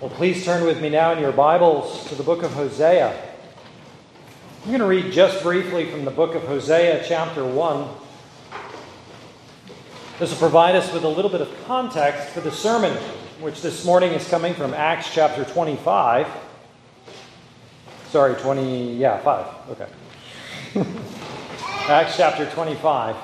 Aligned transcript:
Well, 0.00 0.10
please 0.10 0.44
turn 0.44 0.64
with 0.64 0.80
me 0.80 0.90
now 0.90 1.10
in 1.10 1.18
your 1.18 1.32
Bibles 1.32 2.06
to 2.08 2.14
the 2.14 2.22
book 2.22 2.44
of 2.44 2.52
Hosea. 2.52 3.20
I'm 4.62 4.68
going 4.68 4.78
to 4.78 4.86
read 4.86 5.12
just 5.12 5.42
briefly 5.42 5.90
from 5.90 6.04
the 6.04 6.12
book 6.12 6.36
of 6.36 6.44
Hosea, 6.44 7.04
chapter 7.04 7.44
1. 7.44 7.88
This 10.20 10.30
will 10.30 10.38
provide 10.38 10.76
us 10.76 10.92
with 10.92 11.02
a 11.02 11.08
little 11.08 11.32
bit 11.32 11.40
of 11.40 11.52
context 11.66 12.28
for 12.28 12.38
the 12.38 12.52
sermon, 12.52 12.92
which 13.40 13.60
this 13.60 13.84
morning 13.84 14.12
is 14.12 14.28
coming 14.28 14.54
from 14.54 14.72
Acts 14.72 15.12
chapter 15.12 15.44
25. 15.44 16.28
Sorry, 18.10 18.36
20, 18.36 18.94
yeah, 18.98 19.18
5. 19.18 19.70
Okay. 19.70 19.88
Acts 21.88 22.16
chapter 22.16 22.48
25. 22.48 23.16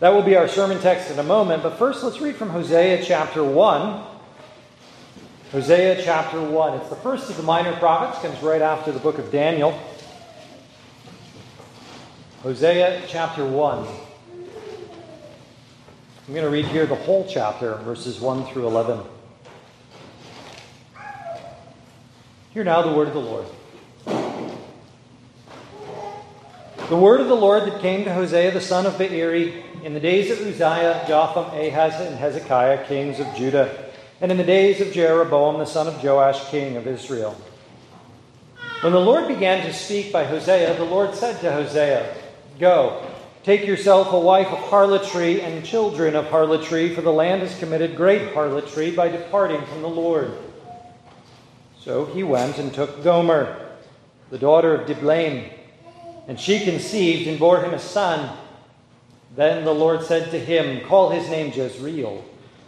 That 0.00 0.08
will 0.08 0.24
be 0.24 0.34
our 0.34 0.48
sermon 0.48 0.80
text 0.80 1.12
in 1.12 1.20
a 1.20 1.22
moment, 1.22 1.62
but 1.62 1.78
first 1.78 2.02
let's 2.02 2.20
read 2.20 2.34
from 2.34 2.50
Hosea 2.50 3.04
chapter 3.04 3.44
1 3.44 4.13
Hosea 5.54 6.02
chapter 6.02 6.42
1. 6.42 6.80
It's 6.80 6.88
the 6.88 6.96
first 6.96 7.30
of 7.30 7.36
the 7.36 7.44
minor 7.44 7.76
prophets, 7.76 8.20
comes 8.20 8.42
right 8.42 8.60
after 8.60 8.90
the 8.90 8.98
book 8.98 9.18
of 9.18 9.30
Daniel. 9.30 9.70
Hosea 12.42 13.02
chapter 13.06 13.46
1. 13.46 13.78
I'm 13.78 13.86
going 16.26 16.42
to 16.42 16.50
read 16.50 16.64
here 16.64 16.86
the 16.86 16.96
whole 16.96 17.24
chapter, 17.30 17.76
verses 17.76 18.18
1 18.18 18.46
through 18.46 18.66
11. 18.66 18.98
Hear 22.50 22.64
now 22.64 22.82
the 22.82 22.92
word 22.92 23.06
of 23.06 23.14
the 23.14 23.20
Lord. 23.20 23.46
The 26.88 26.96
word 26.96 27.20
of 27.20 27.28
the 27.28 27.36
Lord 27.36 27.62
that 27.62 27.80
came 27.80 28.02
to 28.06 28.12
Hosea 28.12 28.50
the 28.50 28.60
son 28.60 28.86
of 28.86 28.98
Beeri 28.98 29.62
in 29.84 29.94
the 29.94 30.00
days 30.00 30.32
of 30.32 30.44
Uzziah, 30.44 31.04
Jotham, 31.06 31.56
Ahaz, 31.56 31.94
and 32.00 32.16
Hezekiah, 32.16 32.88
kings 32.88 33.20
of 33.20 33.32
Judah 33.36 33.84
and 34.20 34.30
in 34.30 34.38
the 34.38 34.44
days 34.44 34.80
of 34.80 34.92
Jeroboam 34.92 35.58
the 35.58 35.64
son 35.64 35.86
of 35.86 36.02
Joash, 36.02 36.48
king 36.50 36.76
of 36.76 36.86
Israel. 36.86 37.36
When 38.80 38.92
the 38.92 39.00
Lord 39.00 39.28
began 39.28 39.64
to 39.66 39.72
speak 39.72 40.12
by 40.12 40.24
Hosea, 40.24 40.76
the 40.76 40.84
Lord 40.84 41.14
said 41.14 41.40
to 41.40 41.52
Hosea, 41.52 42.14
Go, 42.58 43.06
take 43.42 43.66
yourself 43.66 44.12
a 44.12 44.18
wife 44.18 44.48
of 44.48 44.58
harlotry 44.58 45.40
and 45.40 45.64
children 45.64 46.14
of 46.14 46.26
harlotry, 46.26 46.94
for 46.94 47.00
the 47.00 47.12
land 47.12 47.42
has 47.42 47.58
committed 47.58 47.96
great 47.96 48.32
harlotry 48.34 48.90
by 48.90 49.08
departing 49.08 49.64
from 49.66 49.82
the 49.82 49.88
Lord. 49.88 50.32
So 51.80 52.06
he 52.06 52.22
went 52.22 52.58
and 52.58 52.72
took 52.72 53.02
Gomer, 53.02 53.70
the 54.30 54.38
daughter 54.38 54.74
of 54.74 54.86
Diblaim, 54.86 55.50
and 56.28 56.38
she 56.38 56.64
conceived 56.64 57.28
and 57.28 57.38
bore 57.38 57.62
him 57.62 57.74
a 57.74 57.78
son. 57.78 58.36
Then 59.34 59.64
the 59.64 59.74
Lord 59.74 60.02
said 60.02 60.30
to 60.30 60.38
him, 60.38 60.86
Call 60.86 61.10
his 61.10 61.28
name 61.28 61.52
Jezreel 61.52 62.24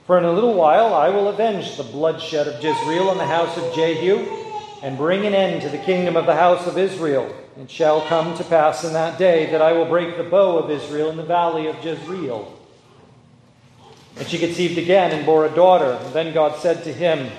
for 0.06 0.18
in 0.18 0.24
a 0.24 0.32
little 0.32 0.54
while 0.54 0.94
I 0.94 1.08
will 1.08 1.28
avenge 1.28 1.76
the 1.76 1.82
bloodshed 1.82 2.46
of 2.46 2.62
Jezreel 2.62 3.10
in 3.10 3.18
the 3.18 3.26
house 3.26 3.56
of 3.56 3.74
Jehu, 3.74 4.24
and 4.82 4.96
bring 4.96 5.26
an 5.26 5.34
end 5.34 5.62
to 5.62 5.68
the 5.68 5.78
kingdom 5.78 6.16
of 6.16 6.26
the 6.26 6.34
house 6.34 6.66
of 6.66 6.78
Israel. 6.78 7.34
It 7.60 7.70
shall 7.70 8.02
come 8.02 8.36
to 8.36 8.44
pass 8.44 8.84
in 8.84 8.92
that 8.92 9.18
day 9.18 9.50
that 9.50 9.62
I 9.62 9.72
will 9.72 9.86
break 9.86 10.16
the 10.16 10.22
bow 10.22 10.58
of 10.58 10.70
Israel 10.70 11.10
in 11.10 11.16
the 11.16 11.24
valley 11.24 11.66
of 11.66 11.82
Jezreel. 11.82 12.56
And 14.16 14.28
she 14.28 14.38
conceived 14.38 14.78
again 14.78 15.10
and 15.10 15.27
bore 15.27 15.46
a 15.46 15.54
daughter. 15.54 15.98
And 16.02 16.14
then 16.14 16.34
God 16.34 16.58
said 16.60 16.84
to 16.84 16.92
him, 16.92 17.30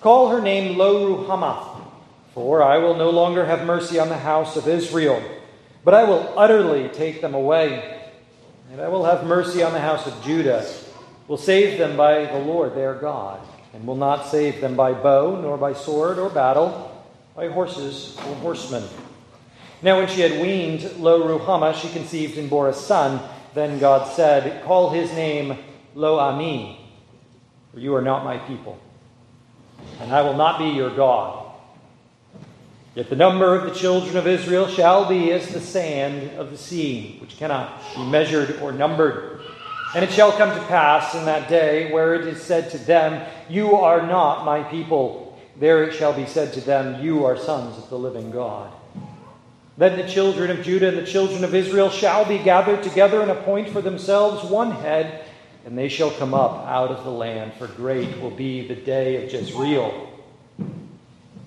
Call 0.00 0.28
her 0.28 0.42
name 0.42 0.76
Lo 0.76 1.24
Ruhamah, 1.24 1.84
for 2.34 2.62
I 2.62 2.78
will 2.78 2.96
no 2.96 3.10
longer 3.10 3.46
have 3.46 3.64
mercy 3.64 3.98
on 3.98 4.08
the 4.08 4.18
house 4.18 4.56
of 4.56 4.68
Israel, 4.68 5.22
but 5.84 5.94
I 5.94 6.04
will 6.04 6.34
utterly 6.36 6.88
take 6.88 7.20
them 7.20 7.34
away. 7.34 7.98
And 8.72 8.80
I 8.80 8.88
will 8.88 9.04
have 9.04 9.24
mercy 9.24 9.62
on 9.62 9.72
the 9.72 9.80
house 9.80 10.06
of 10.06 10.22
Judah 10.22 10.66
will 11.30 11.38
save 11.38 11.78
them 11.78 11.96
by 11.96 12.24
the 12.24 12.38
Lord 12.38 12.74
their 12.74 12.94
God, 12.94 13.38
and 13.72 13.86
will 13.86 13.94
not 13.94 14.26
save 14.26 14.60
them 14.60 14.74
by 14.74 14.92
bow, 14.92 15.40
nor 15.40 15.56
by 15.56 15.72
sword 15.72 16.18
or 16.18 16.28
battle, 16.28 17.06
by 17.36 17.46
horses 17.46 18.16
or 18.26 18.34
horsemen. 18.34 18.82
Now, 19.80 19.98
when 19.98 20.08
she 20.08 20.22
had 20.22 20.42
weaned 20.42 20.96
Lo 20.98 21.22
Ruhamah, 21.22 21.80
she 21.80 21.88
conceived 21.90 22.36
and 22.36 22.50
bore 22.50 22.68
a 22.68 22.72
son. 22.72 23.20
Then 23.54 23.78
God 23.78 24.12
said, 24.12 24.64
Call 24.64 24.90
his 24.90 25.12
name 25.12 25.56
Lo 25.94 26.18
Ammi, 26.18 26.76
for 27.72 27.78
you 27.78 27.94
are 27.94 28.02
not 28.02 28.24
my 28.24 28.38
people, 28.38 28.80
and 30.00 30.12
I 30.12 30.22
will 30.22 30.36
not 30.36 30.58
be 30.58 30.70
your 30.70 30.90
God. 30.90 31.46
Yet 32.96 33.08
the 33.08 33.14
number 33.14 33.54
of 33.54 33.72
the 33.72 33.78
children 33.78 34.16
of 34.16 34.26
Israel 34.26 34.66
shall 34.66 35.08
be 35.08 35.30
as 35.30 35.48
the 35.50 35.60
sand 35.60 36.36
of 36.36 36.50
the 36.50 36.58
sea, 36.58 37.18
which 37.20 37.36
cannot 37.36 37.80
be 37.94 38.04
measured 38.04 38.60
or 38.60 38.72
numbered. 38.72 39.29
And 39.94 40.04
it 40.04 40.12
shall 40.12 40.30
come 40.32 40.50
to 40.50 40.66
pass 40.66 41.14
in 41.14 41.24
that 41.24 41.48
day 41.48 41.92
where 41.92 42.14
it 42.14 42.26
is 42.26 42.40
said 42.40 42.70
to 42.70 42.78
them, 42.78 43.26
You 43.48 43.74
are 43.76 44.06
not 44.06 44.44
my 44.44 44.62
people. 44.62 45.38
There 45.58 45.82
it 45.82 45.94
shall 45.94 46.12
be 46.12 46.26
said 46.26 46.52
to 46.54 46.60
them, 46.60 47.02
You 47.02 47.24
are 47.24 47.36
sons 47.36 47.76
of 47.76 47.90
the 47.90 47.98
living 47.98 48.30
God. 48.30 48.72
Then 49.76 49.96
the 49.96 50.08
children 50.08 50.50
of 50.50 50.62
Judah 50.62 50.88
and 50.88 50.98
the 50.98 51.06
children 51.06 51.42
of 51.42 51.54
Israel 51.54 51.90
shall 51.90 52.24
be 52.24 52.38
gathered 52.38 52.82
together 52.82 53.22
and 53.22 53.30
appoint 53.30 53.70
for 53.70 53.80
themselves 53.80 54.44
one 54.44 54.70
head, 54.70 55.24
and 55.64 55.76
they 55.76 55.88
shall 55.88 56.10
come 56.10 56.34
up 56.34 56.66
out 56.66 56.90
of 56.90 57.02
the 57.02 57.10
land, 57.10 57.52
for 57.54 57.66
great 57.66 58.20
will 58.20 58.30
be 58.30 58.68
the 58.68 58.74
day 58.74 59.24
of 59.24 59.32
Jezreel. 59.32 60.08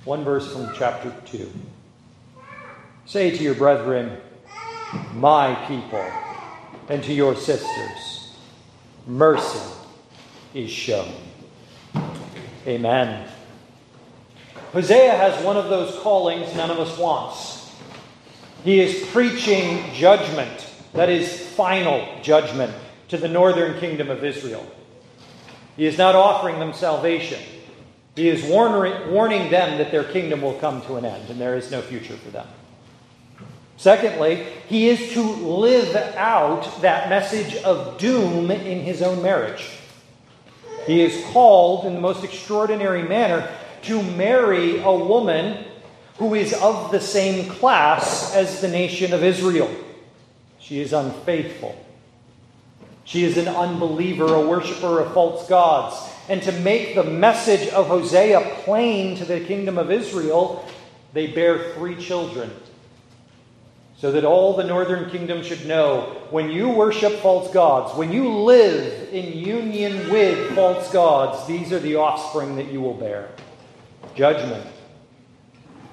One 0.04 0.24
verse 0.24 0.52
from 0.52 0.70
chapter 0.75 1.16
2. 1.25 1.50
Say 3.06 3.31
to 3.38 3.44
your 3.44 3.56
brethren, 3.56 4.18
My 5.14 5.56
people, 5.68 6.06
and 6.90 7.04
to 7.04 7.14
your 7.14 7.36
sisters, 7.36 8.12
mercy 9.06 9.59
is 10.53 10.69
shown. 10.69 11.14
Amen. 12.66 13.28
Hosea 14.72 15.12
has 15.12 15.44
one 15.44 15.58
of 15.58 15.69
those 15.69 16.00
callings 16.00 16.56
none 16.56 16.72
of 16.72 16.80
us 16.80 16.97
wants. 16.97 17.72
He 18.63 18.80
is 18.80 19.08
preaching 19.09 19.94
judgment, 19.94 20.69
that 20.94 21.09
is, 21.09 21.47
final 21.50 22.08
judgment, 22.22 22.74
to 23.09 23.18
the 23.18 23.28
northern 23.28 23.80
kingdom 23.80 24.09
of 24.09 24.24
Israel. 24.24 24.66
He 25.75 25.86
is 25.86 25.97
not 25.97 26.16
offering 26.16 26.59
them 26.59 26.74
salvation. 26.74 27.42
He 28.16 28.30
is 28.30 28.44
warning 28.46 29.52
them 29.52 29.78
that 29.78 29.92
their 29.92 30.03
kingdom 30.03 30.42
will 30.42 30.53
come 30.59 30.81
to 30.84 30.96
an 30.96 31.06
end 31.06 31.30
and 31.30 31.42
there 31.42 31.58
is 31.58 31.72
no 31.72 31.81
future 31.81 32.16
for 32.16 32.30
them. 32.30 32.47
Secondly, 33.78 34.45
he 34.67 34.89
is 34.89 35.13
to 35.13 35.22
live 35.22 35.95
out 36.16 36.81
that 36.81 37.09
message 37.09 37.56
of 37.63 37.97
doom 37.97 38.51
in 38.51 38.81
his 38.81 39.01
own 39.01 39.22
marriage. 39.22 39.67
He 40.85 41.01
is 41.01 41.25
called 41.31 41.85
in 41.85 41.94
the 41.94 42.01
most 42.01 42.23
extraordinary 42.23 43.03
manner 43.03 43.50
to 43.83 44.01
marry 44.01 44.79
a 44.79 44.91
woman 44.91 45.66
who 46.17 46.35
is 46.35 46.53
of 46.53 46.91
the 46.91 47.01
same 47.01 47.50
class 47.50 48.35
as 48.35 48.62
the 48.62 48.67
nation 48.67 49.13
of 49.13 49.23
Israel. 49.23 49.69
She 50.59 50.79
is 50.79 50.94
unfaithful. 50.94 51.75
She 53.06 53.23
is 53.23 53.38
an 53.38 53.47
unbeliever, 53.47 54.33
a 54.33 54.47
worshiper 54.47 55.01
of 55.01 55.13
false 55.13 55.47
gods. 55.50 55.97
And 56.29 56.41
to 56.44 56.51
make 56.51 56.95
the 56.95 57.03
message 57.03 57.67
of 57.69 57.88
Hosea 57.88 58.59
plain 58.63 59.17
to 59.17 59.25
the 59.25 59.41
kingdom 59.41 59.78
of 59.78 59.91
Israel, 59.91 60.66
they 61.12 61.28
bear 61.28 61.73
three 61.73 62.01
children 62.01 62.50
so 63.98 64.12
that 64.12 64.26
all 64.26 64.56
the 64.56 64.64
northern 64.64 65.09
kingdom 65.09 65.44
should 65.44 65.66
know 65.66 66.02
when 66.30 66.50
you 66.50 66.70
worship 66.70 67.14
false 67.20 67.52
gods, 67.54 67.96
when 67.98 68.12
you 68.12 68.30
live 68.30 69.09
in 69.14 69.38
union 69.38 70.09
with 70.09 70.54
false 70.56 70.92
gods, 70.92 71.48
these 71.48 71.72
are 71.72 71.80
the 71.80 71.96
offspring 71.96 72.56
that 72.56 72.72
you 72.72 72.81
will 72.81 72.96
bear 72.96 73.30
judgment, 74.16 74.68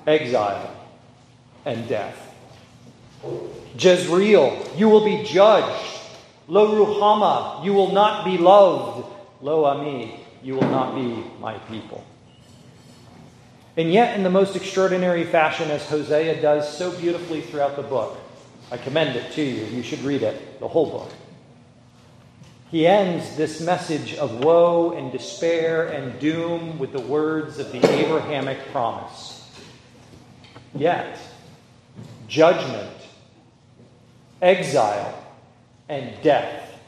exile, 0.07 0.75
and 1.65 1.89
death. 1.89 2.17
Jezreel, 3.79 4.71
you 4.77 4.89
will 4.89 5.05
be 5.05 5.25
judged. 5.25 5.99
Lo 6.49 6.75
Ruhamah, 6.75 7.65
you 7.65 7.73
will 7.73 7.93
not 7.93 8.25
be 8.25 8.37
loved. 8.37 9.07
Lo 9.41 9.65
Ammi, 9.65 10.19
you 10.43 10.55
will 10.55 10.69
not 10.69 10.95
be 10.95 11.25
my 11.39 11.57
people. 11.71 12.05
And 13.77 13.93
yet, 13.93 14.17
in 14.17 14.25
the 14.25 14.31
most 14.31 14.57
extraordinary 14.57 15.25
fashion, 15.25 15.71
as 15.71 15.87
Hosea 15.89 16.43
does 16.43 16.77
so 16.77 16.91
beautifully 16.99 17.41
throughout 17.41 17.77
the 17.77 17.83
book, 17.83 18.19
I 18.71 18.77
commend 18.77 19.17
it 19.17 19.33
to 19.33 19.43
you. 19.43 19.65
You 19.65 19.83
should 19.83 20.01
read 20.01 20.23
it, 20.23 20.61
the 20.61 20.69
whole 20.69 20.91
book. 20.91 21.11
He 22.71 22.87
ends 22.87 23.37
this 23.37 23.61
message 23.61 24.15
of 24.15 24.45
woe 24.45 24.93
and 24.93 25.11
despair 25.11 25.89
and 25.89 26.19
doom 26.21 26.79
with 26.79 26.93
the 26.93 27.01
words 27.01 27.59
of 27.59 27.73
the 27.73 27.79
Abrahamic 27.79 28.59
promise. 28.71 29.51
Yet, 30.75 31.19
judgment, 32.29 32.97
exile, 34.41 35.21
and 35.89 36.15
death 36.23 36.79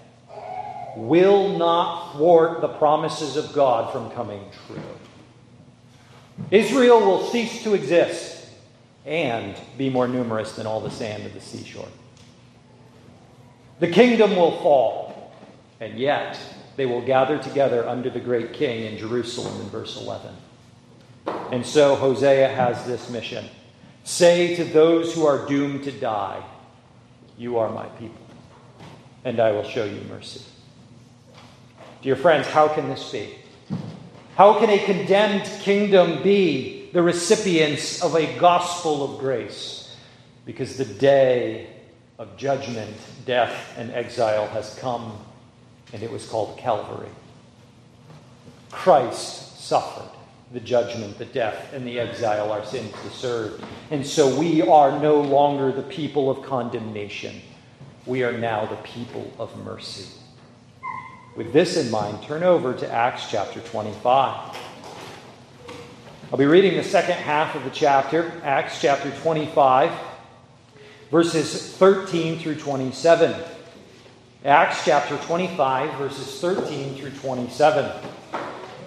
will 0.96 1.58
not 1.58 2.12
thwart 2.12 2.61
the 2.61 2.69
promises 2.69 3.37
of 3.37 3.52
God 3.52 3.93
from 3.93 4.11
coming 4.11 4.44
true. 4.67 4.82
Israel 6.50 7.00
will 7.00 7.27
cease 7.29 7.62
to 7.62 7.75
exist 7.75 8.47
and 9.05 9.56
be 9.77 9.91
more 9.91 10.06
numerous 10.06 10.53
than 10.53 10.67
all 10.67 10.81
the 10.81 10.91
sand 10.91 11.27
of 11.27 11.35
the 11.35 11.41
seashore. 11.41 11.89
The 13.81 13.89
kingdom 13.89 14.37
will 14.37 14.61
fall, 14.61 15.33
and 15.81 15.99
yet 15.99 16.39
they 16.77 16.87
will 16.87 17.03
gather 17.03 17.39
together 17.39 17.89
under 17.89 18.11
the 18.11 18.21
great 18.21 18.53
king 18.53 18.85
in 18.85 18.99
Jerusalem 18.99 19.61
in 19.61 19.69
verse 19.71 20.00
11. 20.00 20.35
And 21.27 21.67
so 21.67 21.97
Hosea 21.97 22.49
has 22.49 22.87
this 22.87 23.11
mission 23.11 23.44
Say 24.05 24.56
to 24.56 24.65
those 24.65 25.15
who 25.15 25.27
are 25.27 25.47
doomed 25.47 25.85
to 25.85 25.93
die, 25.93 26.44
You 27.39 27.59
are 27.59 27.71
my 27.71 27.87
people, 27.87 28.27
and 29.25 29.39
I 29.39 29.53
will 29.53 29.65
show 29.65 29.85
you 29.85 30.00
mercy. 30.09 30.43
Dear 32.03 32.17
friends, 32.17 32.49
how 32.49 32.67
can 32.69 32.89
this 32.89 33.12
be? 33.12 33.39
How 34.43 34.59
can 34.59 34.71
a 34.71 34.79
condemned 34.85 35.44
kingdom 35.61 36.21
be 36.21 36.91
the 36.93 37.00
recipients 37.00 38.03
of 38.03 38.17
a 38.17 38.27
gospel 38.41 39.05
of 39.05 39.21
grace? 39.21 39.94
Because 40.44 40.77
the 40.77 40.85
day 40.85 41.69
of 42.19 42.37
judgment, 42.37 42.97
death, 43.25 43.73
and 43.79 43.93
exile 43.93 44.49
has 44.49 44.75
come, 44.81 45.17
and 45.93 46.03
it 46.03 46.11
was 46.11 46.27
called 46.27 46.59
Calvary. 46.59 47.11
Christ 48.73 49.61
suffered 49.61 50.11
the 50.53 50.59
judgment, 50.59 51.19
the 51.19 51.27
death, 51.27 51.73
and 51.73 51.87
the 51.87 52.00
exile 52.00 52.50
our 52.50 52.65
sins 52.65 52.93
deserved. 53.05 53.65
And 53.93 54.05
so 54.05 54.37
we 54.37 54.61
are 54.61 54.99
no 54.99 55.21
longer 55.21 55.71
the 55.71 55.85
people 55.85 56.29
of 56.29 56.43
condemnation. 56.43 57.41
We 58.06 58.25
are 58.25 58.37
now 58.37 58.67
the 58.67 58.75
people 58.79 59.33
of 59.39 59.56
mercy. 59.65 60.09
With 61.34 61.55
this 61.55 61.79
in 61.79 61.90
mind, 61.90 62.23
turn 62.23 62.43
over 62.43 62.75
to 62.75 62.93
Acts 62.93 63.31
chapter 63.31 63.61
25. 63.61 64.58
I'll 66.31 66.38
be 66.38 66.44
reading 66.44 66.76
the 66.76 66.84
second 66.84 67.14
half 67.14 67.55
of 67.55 67.64
the 67.64 67.70
chapter, 67.70 68.31
Acts 68.44 68.82
chapter 68.82 69.11
25, 69.23 69.90
verses 71.11 71.75
13 71.76 72.38
through 72.38 72.56
27. 72.56 73.34
Acts 74.44 74.84
chapter 74.84 75.17
25, 75.17 75.99
verses 75.99 76.38
13 76.38 76.96
through 76.96 77.12
27. 77.12 77.90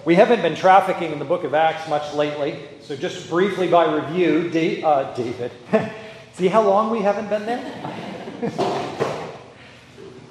We 0.06 0.13
haven't 0.13 0.44
been 0.44 0.56
trafficking 0.56 1.12
in 1.12 1.18
the 1.18 1.25
book 1.25 1.45
of 1.45 1.56
Acts 1.56 1.89
much 1.89 2.13
lately, 2.13 2.59
so 2.80 2.95
just 2.95 3.27
briefly 3.27 3.68
by 3.68 3.92
review, 3.92 4.51
D- 4.51 4.83
uh, 4.83 5.15
David. 5.15 5.51
See 6.33 6.47
how 6.47 6.62
long 6.62 6.92
we 6.92 7.01
haven't 7.01 7.27
been 7.27 7.47
there? 7.47 9.01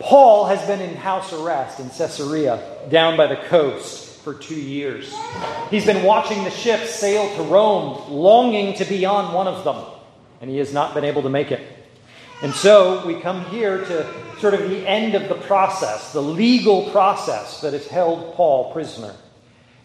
Paul 0.05 0.47
has 0.47 0.65
been 0.67 0.81
in 0.81 0.97
house 0.97 1.33
arrest 1.33 1.81
in 1.81 1.89
Caesarea, 1.89 2.63
down 2.91 3.17
by 3.17 3.27
the 3.27 3.37
coast, 3.37 4.21
for 4.21 4.35
two 4.35 4.61
years. 4.61 5.15
He's 5.71 5.87
been 5.87 6.03
watching 6.05 6.45
the 6.45 6.51
ships 6.51 6.91
sail 6.91 7.35
to 7.37 7.43
Rome, 7.43 8.11
longing 8.11 8.75
to 8.75 8.85
be 8.85 9.07
on 9.07 9.33
one 9.33 9.47
of 9.47 9.65
them, 9.65 9.83
and 10.43 10.51
he 10.51 10.59
has 10.59 10.75
not 10.75 10.93
been 10.93 11.05
able 11.05 11.23
to 11.23 11.31
make 11.31 11.51
it. 11.53 11.61
And 12.43 12.53
so 12.53 13.07
we 13.07 13.21
come 13.21 13.47
here 13.47 13.79
to 13.79 14.41
sort 14.41 14.53
of 14.53 14.69
the 14.69 14.87
end 14.87 15.15
of 15.15 15.31
the 15.31 15.37
process, 15.47 16.13
the 16.13 16.21
legal 16.23 16.91
process 16.91 17.63
that 17.63 17.73
has 17.73 17.87
held 17.87 18.35
Paul 18.35 18.73
prisoner. 18.73 19.15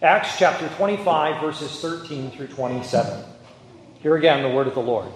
Acts 0.02 0.38
chapter 0.38 0.68
25, 0.76 1.42
verses 1.42 1.80
13 1.80 2.32
through 2.32 2.48
27. 2.48 3.24
Here 4.02 4.16
again, 4.18 4.44
the 4.44 4.50
word 4.50 4.68
of 4.68 4.74
the 4.74 4.82
Lord. 4.82 5.10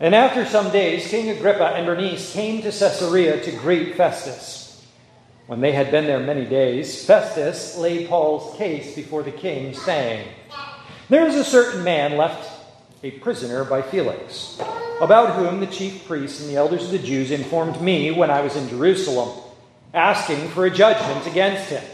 And 0.00 0.14
after 0.14 0.46
some 0.46 0.72
days, 0.72 1.08
King 1.08 1.28
Agrippa 1.28 1.74
and 1.76 1.84
Bernice 1.84 2.32
came 2.32 2.62
to 2.62 2.72
Caesarea 2.72 3.38
to 3.44 3.52
greet 3.52 3.96
Festus. 3.96 4.82
When 5.46 5.60
they 5.60 5.72
had 5.72 5.90
been 5.90 6.06
there 6.06 6.20
many 6.20 6.46
days, 6.46 7.04
Festus 7.04 7.76
laid 7.76 8.08
Paul's 8.08 8.56
case 8.56 8.94
before 8.94 9.22
the 9.22 9.30
king, 9.30 9.74
saying, 9.74 10.26
There 11.10 11.26
is 11.26 11.34
a 11.34 11.44
certain 11.44 11.84
man 11.84 12.16
left 12.16 12.50
a 13.02 13.10
prisoner 13.10 13.62
by 13.64 13.82
Felix, 13.82 14.58
about 15.02 15.36
whom 15.36 15.60
the 15.60 15.66
chief 15.66 16.06
priests 16.06 16.40
and 16.40 16.48
the 16.48 16.56
elders 16.56 16.84
of 16.84 16.92
the 16.92 16.98
Jews 16.98 17.30
informed 17.30 17.82
me 17.82 18.10
when 18.10 18.30
I 18.30 18.40
was 18.40 18.56
in 18.56 18.70
Jerusalem, 18.70 19.38
asking 19.92 20.48
for 20.48 20.64
a 20.64 20.70
judgment 20.70 21.26
against 21.26 21.68
him. 21.68 21.84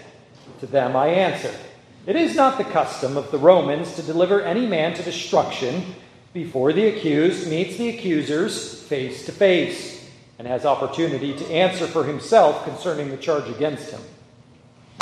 To 0.60 0.66
them 0.66 0.94
I 0.94 1.08
answered, 1.08 1.58
It 2.06 2.14
is 2.14 2.36
not 2.36 2.56
the 2.56 2.64
custom 2.64 3.16
of 3.16 3.32
the 3.32 3.38
Romans 3.38 3.96
to 3.96 4.02
deliver 4.02 4.42
any 4.42 4.64
man 4.64 4.94
to 4.94 5.02
destruction 5.02 5.96
before 6.36 6.70
the 6.74 6.86
accused 6.88 7.48
meets 7.48 7.78
the 7.78 7.88
accusers 7.88 8.82
face 8.82 9.24
to 9.24 9.32
face 9.32 10.06
and 10.38 10.46
has 10.46 10.66
opportunity 10.66 11.34
to 11.34 11.46
answer 11.46 11.86
for 11.86 12.04
himself 12.04 12.62
concerning 12.64 13.08
the 13.08 13.16
charge 13.16 13.48
against 13.48 13.90
him. 13.90 14.02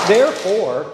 Therefore, 0.06 0.92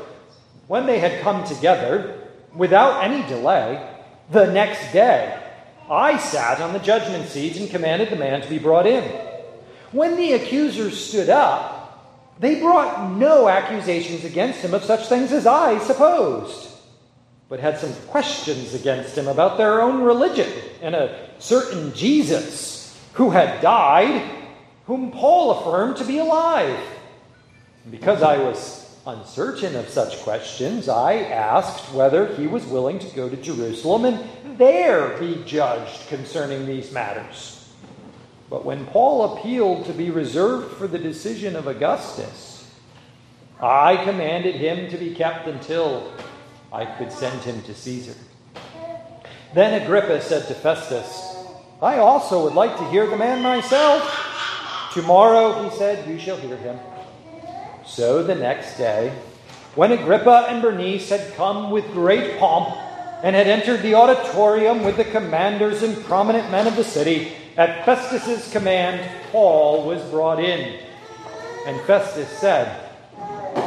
when 0.66 0.86
they 0.86 0.98
had 0.98 1.20
come 1.20 1.44
together, 1.44 2.18
without 2.54 3.04
any 3.04 3.22
delay, 3.28 3.86
the 4.30 4.50
next 4.50 4.94
day, 4.94 5.38
I 5.90 6.16
sat 6.16 6.62
on 6.62 6.72
the 6.72 6.78
judgment 6.78 7.28
seat 7.28 7.58
and 7.58 7.68
commanded 7.68 8.08
the 8.08 8.16
man 8.16 8.40
to 8.40 8.48
be 8.48 8.58
brought 8.58 8.86
in. 8.86 9.04
When 9.92 10.16
the 10.16 10.32
accusers 10.32 10.98
stood 10.98 11.28
up, 11.28 12.32
they 12.40 12.58
brought 12.58 13.12
no 13.12 13.46
accusations 13.46 14.24
against 14.24 14.60
him 14.60 14.72
of 14.72 14.84
such 14.84 15.06
things 15.06 15.32
as 15.32 15.46
I 15.46 15.80
supposed, 15.80 16.69
but 17.50 17.58
had 17.58 17.78
some 17.78 17.92
questions 18.06 18.74
against 18.74 19.18
him 19.18 19.26
about 19.26 19.58
their 19.58 19.82
own 19.82 20.02
religion 20.02 20.48
and 20.80 20.94
a 20.94 21.28
certain 21.40 21.92
Jesus 21.92 22.96
who 23.14 23.30
had 23.30 23.60
died, 23.60 24.30
whom 24.86 25.10
Paul 25.10 25.58
affirmed 25.58 25.96
to 25.96 26.04
be 26.04 26.18
alive. 26.18 26.78
Because 27.90 28.22
I 28.22 28.38
was 28.38 28.96
uncertain 29.04 29.74
of 29.74 29.88
such 29.88 30.20
questions, 30.20 30.88
I 30.88 31.14
asked 31.14 31.92
whether 31.92 32.32
he 32.36 32.46
was 32.46 32.64
willing 32.66 33.00
to 33.00 33.16
go 33.16 33.28
to 33.28 33.36
Jerusalem 33.36 34.04
and 34.04 34.56
there 34.56 35.18
be 35.18 35.42
judged 35.44 36.06
concerning 36.06 36.66
these 36.66 36.92
matters. 36.92 37.68
But 38.48 38.64
when 38.64 38.86
Paul 38.86 39.36
appealed 39.36 39.86
to 39.86 39.92
be 39.92 40.10
reserved 40.10 40.76
for 40.76 40.86
the 40.86 40.98
decision 40.98 41.56
of 41.56 41.66
Augustus, 41.66 42.70
I 43.60 43.96
commanded 44.04 44.54
him 44.54 44.88
to 44.90 44.96
be 44.96 45.14
kept 45.16 45.48
until 45.48 46.12
I 46.72 46.84
could 46.84 47.10
send 47.10 47.40
him 47.42 47.62
to 47.62 47.74
Caesar. 47.74 48.14
Then 49.54 49.82
Agrippa 49.82 50.20
said 50.20 50.46
to 50.46 50.54
Festus, 50.54 51.36
I 51.82 51.98
also 51.98 52.44
would 52.44 52.54
like 52.54 52.76
to 52.78 52.90
hear 52.90 53.06
the 53.06 53.16
man 53.16 53.42
myself. 53.42 54.90
Tomorrow, 54.92 55.68
he 55.68 55.76
said, 55.76 56.08
you 56.08 56.18
shall 56.18 56.36
hear 56.36 56.56
him. 56.56 56.78
So 57.84 58.22
the 58.22 58.34
next 58.34 58.76
day, 58.76 59.12
when 59.74 59.92
Agrippa 59.92 60.46
and 60.48 60.62
Bernice 60.62 61.08
had 61.08 61.34
come 61.34 61.70
with 61.70 61.90
great 61.92 62.38
pomp 62.38 62.76
and 63.24 63.34
had 63.34 63.48
entered 63.48 63.82
the 63.82 63.94
auditorium 63.94 64.84
with 64.84 64.96
the 64.96 65.04
commanders 65.04 65.82
and 65.82 65.96
prominent 66.04 66.50
men 66.50 66.66
of 66.66 66.76
the 66.76 66.84
city, 66.84 67.32
at 67.56 67.84
Festus's 67.84 68.50
command, 68.52 69.08
Paul 69.32 69.86
was 69.86 70.02
brought 70.10 70.38
in. 70.38 70.80
And 71.66 71.80
Festus 71.82 72.28
said, 72.28 72.88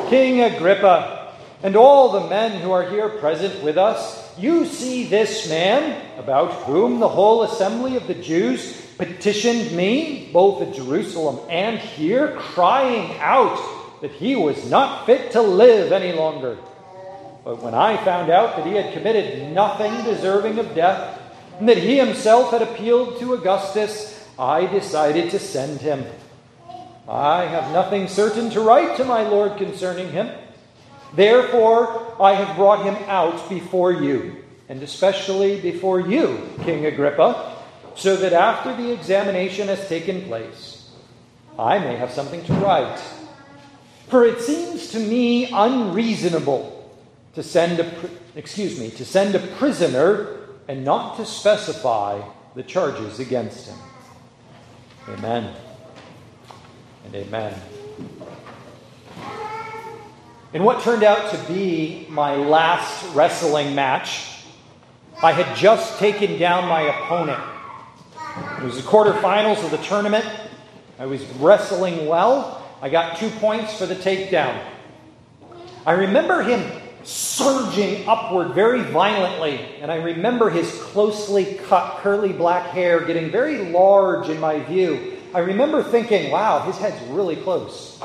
King 0.09 0.41
Agrippa, 0.41 1.22
and 1.63 1.77
all 1.77 2.12
the 2.12 2.27
men 2.27 2.60
who 2.60 2.71
are 2.71 2.89
here 2.89 3.07
present 3.07 3.63
with 3.63 3.77
us, 3.77 4.38
you 4.38 4.65
see 4.65 5.05
this 5.05 5.48
man, 5.48 6.01
about 6.20 6.51
whom 6.63 7.00
the 7.00 7.08
whole 7.08 7.43
assembly 7.43 7.96
of 7.96 8.05
the 8.05 8.13
Jews 8.13 8.82
petitioned 8.98 9.72
me, 9.72 10.29
both 10.34 10.62
at 10.62 10.75
Jerusalem 10.75 11.39
and 11.50 11.79
here, 11.79 12.36
crying 12.38 13.17
out 13.20 14.01
that 14.01 14.12
he 14.12 14.36
was 14.36 14.70
not 14.70 15.05
fit 15.05 15.32
to 15.32 15.41
live 15.41 15.93
any 15.93 16.12
longer. 16.12 16.58
But 17.46 17.62
when 17.62 17.74
I 17.74 18.03
found 18.03 18.29
out 18.29 18.58
that 18.58 18.65
he 18.65 18.74
had 18.74 18.93
committed 18.93 19.53
nothing 19.53 20.03
deserving 20.03 20.60
of 20.60 20.75
death, 20.75 21.22
and 21.60 21.70
that 21.70 21.77
he 21.77 21.98
himself 21.98 22.51
had 22.51 22.62
appealed 22.62 23.20
to 23.20 23.36
Augustus, 23.36 24.27
I 24.38 24.65
decided 24.65 25.32
to 25.32 25.39
send 25.39 25.79
him. 25.79 26.03
I 27.08 27.46
have 27.46 27.72
nothing 27.72 28.08
certain 28.08 28.50
to 28.51 28.62
write 28.62 28.98
to 28.98 29.05
my 29.05 29.24
Lord 29.24 29.58
concerning 29.58 30.12
him. 30.12 30.29
Therefore, 31.15 32.15
I 32.20 32.34
have 32.34 32.55
brought 32.55 32.84
him 32.86 32.96
out 33.08 33.50
before 33.50 33.91
you, 33.91 34.43
and 34.70 34.82
especially 34.82 35.60
before 35.62 36.00
you, 36.00 36.50
King 36.63 36.86
Agrippa, 36.86 37.55
so 37.96 38.15
that 38.15 38.34
after 38.34 38.75
the 38.75 38.91
examination 38.91 39.67
has 39.67 39.88
taken 39.88 40.24
place, 40.24 40.91
I 41.60 41.77
may 41.77 41.96
have 41.96 42.12
something 42.12 42.43
to 42.46 42.53
write. 42.53 43.00
For 44.08 44.25
it 44.25 44.41
seems 44.41 44.91
to 44.91 45.00
me 45.00 45.50
unreasonable 45.51 46.91
to 47.36 47.43
send 47.43 47.79
a 47.79 48.10
excuse 48.36 48.79
me, 48.79 48.89
to 48.91 49.05
send 49.05 49.36
a 49.36 49.39
prisoner 49.58 50.39
and 50.67 50.84
not 50.84 51.17
to 51.17 51.25
specify 51.25 52.22
the 52.55 52.63
charges 52.63 53.20
against 53.20 53.67
him. 53.67 53.77
Amen 55.10 55.53
and 57.05 57.15
amen. 57.15 57.60
In 60.53 60.63
what 60.63 60.83
turned 60.83 61.01
out 61.03 61.31
to 61.31 61.51
be 61.51 62.05
my 62.12 62.36
last 62.36 63.15
wrestling 63.15 63.74
match, 63.74 64.43
I 65.24 65.31
had 65.31 65.57
just 65.57 65.98
taken 65.98 66.38
down 66.38 66.69
my 66.69 66.81
opponent. 66.81 67.41
It 68.60 68.63
was 68.63 68.75
the 68.75 68.88
quarterfinals 68.88 69.63
of 69.65 69.72
the 69.72 69.77
tournament. 69.77 70.25
I 71.00 71.07
was 71.07 71.25
wrestling 71.38 72.05
well. 72.05 72.63
I 72.83 72.89
got 72.89 73.17
two 73.17 73.31
points 73.31 73.75
for 73.75 73.88
the 73.88 73.95
takedown. 73.95 74.63
I 75.88 75.93
remember 75.93 76.43
him 76.43 76.81
surging 77.03 78.07
upward 78.07 78.53
very 78.53 78.83
violently. 78.83 79.57
And 79.81 79.91
I 79.91 79.95
remember 79.95 80.51
his 80.51 80.72
closely 80.83 81.55
cut, 81.65 81.98
curly 82.01 82.31
black 82.31 82.67
hair 82.67 83.03
getting 83.03 83.31
very 83.31 83.72
large 83.72 84.29
in 84.29 84.39
my 84.39 84.60
view. 84.60 85.17
I 85.33 85.39
remember 85.39 85.81
thinking, 85.81 86.29
wow, 86.29 86.60
his 86.60 86.77
head's 86.77 87.01
really 87.10 87.38
close. 87.38 88.00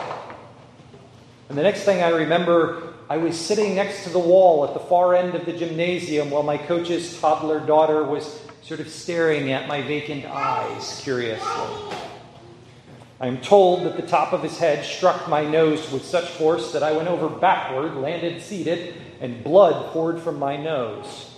And 1.49 1.57
the 1.57 1.63
next 1.63 1.85
thing 1.85 2.03
I 2.03 2.11
remember 2.11 2.93
I 3.09 3.17
was 3.17 3.39
sitting 3.39 3.75
next 3.75 4.05
to 4.05 4.11
the 4.11 4.19
wall 4.19 4.67
at 4.67 4.75
the 4.75 4.81
far 4.81 5.15
end 5.15 5.35
of 5.35 5.47
the 5.47 5.53
gymnasium 5.53 6.31
while 6.31 6.43
my 6.43 6.59
coach's 6.59 7.19
toddler 7.19 7.59
daughter 7.59 8.05
was 8.05 8.43
sort 8.61 8.81
of 8.81 8.89
staring 8.91 9.51
at 9.51 9.67
my 9.67 9.81
vacant 9.81 10.27
eyes 10.27 11.01
curiously. 11.03 11.97
I 13.19 13.27
am 13.27 13.41
told 13.41 13.85
that 13.85 13.97
the 13.97 14.07
top 14.07 14.35
of 14.35 14.43
his 14.43 14.59
head 14.59 14.85
struck 14.85 15.27
my 15.27 15.45
nose 15.45 15.91
with 15.91 16.05
such 16.05 16.29
force 16.29 16.73
that 16.73 16.83
I 16.83 16.93
went 16.93 17.09
over 17.09 17.31
backward, 17.31 17.97
landed 17.97 18.43
seated, 18.43 18.95
and 19.21 19.43
blood 19.43 19.91
poured 19.93 20.21
from 20.21 20.39
my 20.39 20.59
nose. 20.59 21.35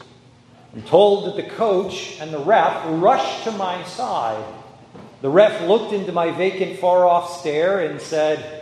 I'm 0.74 0.82
told 0.82 1.26
that 1.26 1.36
the 1.36 1.48
coach 1.48 2.20
and 2.20 2.34
the 2.34 2.38
ref 2.38 2.82
rushed 2.86 3.44
to 3.44 3.52
my 3.52 3.84
side. 3.84 4.44
The 5.22 5.30
ref 5.30 5.66
looked 5.68 5.92
into 5.92 6.10
my 6.10 6.32
vacant, 6.32 6.80
far 6.80 7.06
off 7.06 7.38
stare 7.38 7.80
and 7.80 8.00
said, 8.00 8.59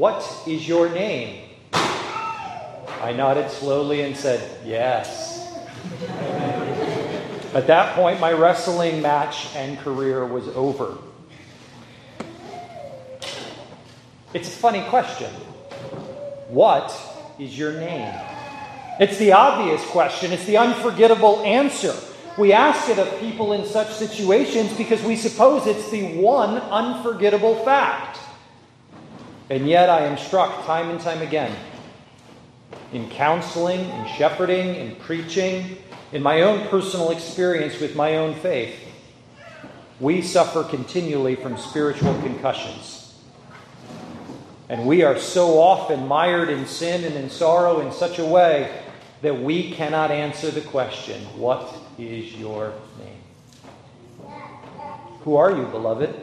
What 0.00 0.24
is 0.46 0.66
your 0.66 0.88
name? 0.88 1.46
I 1.74 3.12
nodded 3.14 3.50
slowly 3.50 4.00
and 4.00 4.16
said, 4.16 4.40
Yes. 4.64 5.46
At 7.52 7.66
that 7.66 7.94
point, 7.94 8.18
my 8.18 8.32
wrestling 8.32 9.02
match 9.02 9.54
and 9.54 9.78
career 9.80 10.24
was 10.24 10.48
over. 10.56 10.96
It's 14.32 14.48
a 14.48 14.52
funny 14.52 14.82
question. 14.88 15.30
What 16.48 16.98
is 17.38 17.58
your 17.58 17.74
name? 17.74 18.14
It's 19.00 19.18
the 19.18 19.32
obvious 19.32 19.84
question, 19.88 20.32
it's 20.32 20.46
the 20.46 20.56
unforgettable 20.56 21.42
answer. 21.42 21.94
We 22.38 22.54
ask 22.54 22.88
it 22.88 22.98
of 22.98 23.20
people 23.20 23.52
in 23.52 23.66
such 23.66 23.92
situations 23.92 24.72
because 24.78 25.02
we 25.02 25.16
suppose 25.16 25.66
it's 25.66 25.90
the 25.90 26.14
one 26.22 26.56
unforgettable 26.56 27.56
fact. 27.66 28.16
And 29.50 29.68
yet, 29.68 29.90
I 29.90 30.06
am 30.06 30.16
struck 30.16 30.64
time 30.64 30.90
and 30.90 31.00
time 31.00 31.22
again 31.22 31.54
in 32.92 33.10
counseling, 33.10 33.80
in 33.80 34.06
shepherding, 34.16 34.76
in 34.76 34.94
preaching, 34.94 35.76
in 36.12 36.22
my 36.22 36.42
own 36.42 36.68
personal 36.68 37.10
experience 37.10 37.80
with 37.80 37.96
my 37.96 38.16
own 38.16 38.34
faith. 38.34 38.78
We 39.98 40.22
suffer 40.22 40.62
continually 40.62 41.34
from 41.34 41.58
spiritual 41.58 42.14
concussions. 42.20 43.20
And 44.68 44.86
we 44.86 45.02
are 45.02 45.18
so 45.18 45.58
often 45.58 46.06
mired 46.06 46.48
in 46.48 46.64
sin 46.66 47.02
and 47.02 47.16
in 47.16 47.28
sorrow 47.28 47.80
in 47.80 47.90
such 47.92 48.20
a 48.20 48.24
way 48.24 48.82
that 49.22 49.42
we 49.42 49.72
cannot 49.72 50.12
answer 50.12 50.52
the 50.52 50.60
question, 50.60 51.20
What 51.36 51.74
is 51.98 52.32
your 52.34 52.72
name? 52.98 54.30
Who 55.22 55.34
are 55.34 55.50
you, 55.50 55.66
beloved? 55.66 56.14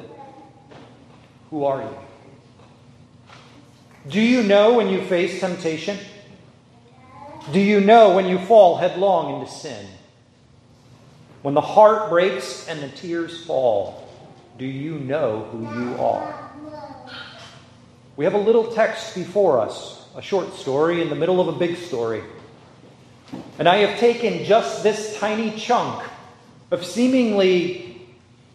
Who 1.49 1.65
are 1.65 1.81
you? 1.81 2.06
Do 4.09 4.21
you 4.21 4.41
know 4.41 4.75
when 4.75 4.87
you 4.87 5.01
face 5.03 5.39
temptation? 5.39 5.97
Do 7.51 7.59
you 7.59 7.81
know 7.81 8.15
when 8.15 8.27
you 8.27 8.39
fall 8.39 8.77
headlong 8.77 9.39
into 9.39 9.51
sin? 9.51 9.85
When 11.41 11.53
the 11.53 11.61
heart 11.61 12.09
breaks 12.09 12.67
and 12.69 12.81
the 12.81 12.89
tears 12.89 13.45
fall, 13.45 14.07
do 14.57 14.65
you 14.65 14.99
know 14.99 15.47
who 15.51 15.61
you 15.79 16.01
are? 16.01 16.51
We 18.15 18.25
have 18.25 18.33
a 18.33 18.39
little 18.39 18.71
text 18.71 19.13
before 19.13 19.59
us, 19.59 20.07
a 20.15 20.21
short 20.21 20.53
story 20.53 21.01
in 21.01 21.09
the 21.09 21.15
middle 21.15 21.41
of 21.41 21.49
a 21.49 21.57
big 21.57 21.75
story. 21.77 22.23
And 23.59 23.67
I 23.67 23.77
have 23.77 23.99
taken 23.99 24.45
just 24.45 24.83
this 24.83 25.17
tiny 25.19 25.51
chunk 25.51 26.03
of 26.71 26.85
seemingly 26.85 28.07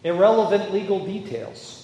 irrelevant 0.03 0.73
legal 0.73 1.05
details 1.05 1.82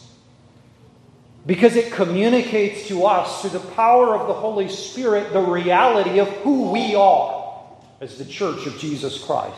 because 1.45 1.75
it 1.75 1.91
communicates 1.91 2.87
to 2.89 3.05
us, 3.05 3.41
through 3.41 3.51
the 3.51 3.59
power 3.59 4.15
of 4.15 4.27
the 4.27 4.33
Holy 4.33 4.69
Spirit, 4.69 5.33
the 5.33 5.41
reality 5.41 6.19
of 6.19 6.27
who 6.27 6.71
we 6.71 6.95
are 6.95 7.65
as 8.01 8.17
the 8.17 8.25
church 8.25 8.65
of 8.65 8.77
Jesus 8.77 9.23
Christ. 9.23 9.55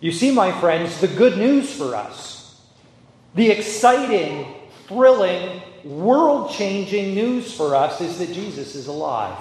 You 0.00 0.12
see, 0.12 0.30
my 0.30 0.52
friends, 0.60 1.00
the 1.00 1.08
good 1.08 1.38
news 1.38 1.72
for 1.72 1.94
us, 1.94 2.60
the 3.34 3.50
exciting, 3.50 4.54
thrilling, 4.86 5.62
world 5.82 6.50
changing 6.50 7.14
news 7.14 7.52
for 7.52 7.74
us 7.74 8.00
is 8.00 8.18
that 8.18 8.32
Jesus 8.32 8.74
is 8.74 8.86
alive. 8.86 9.38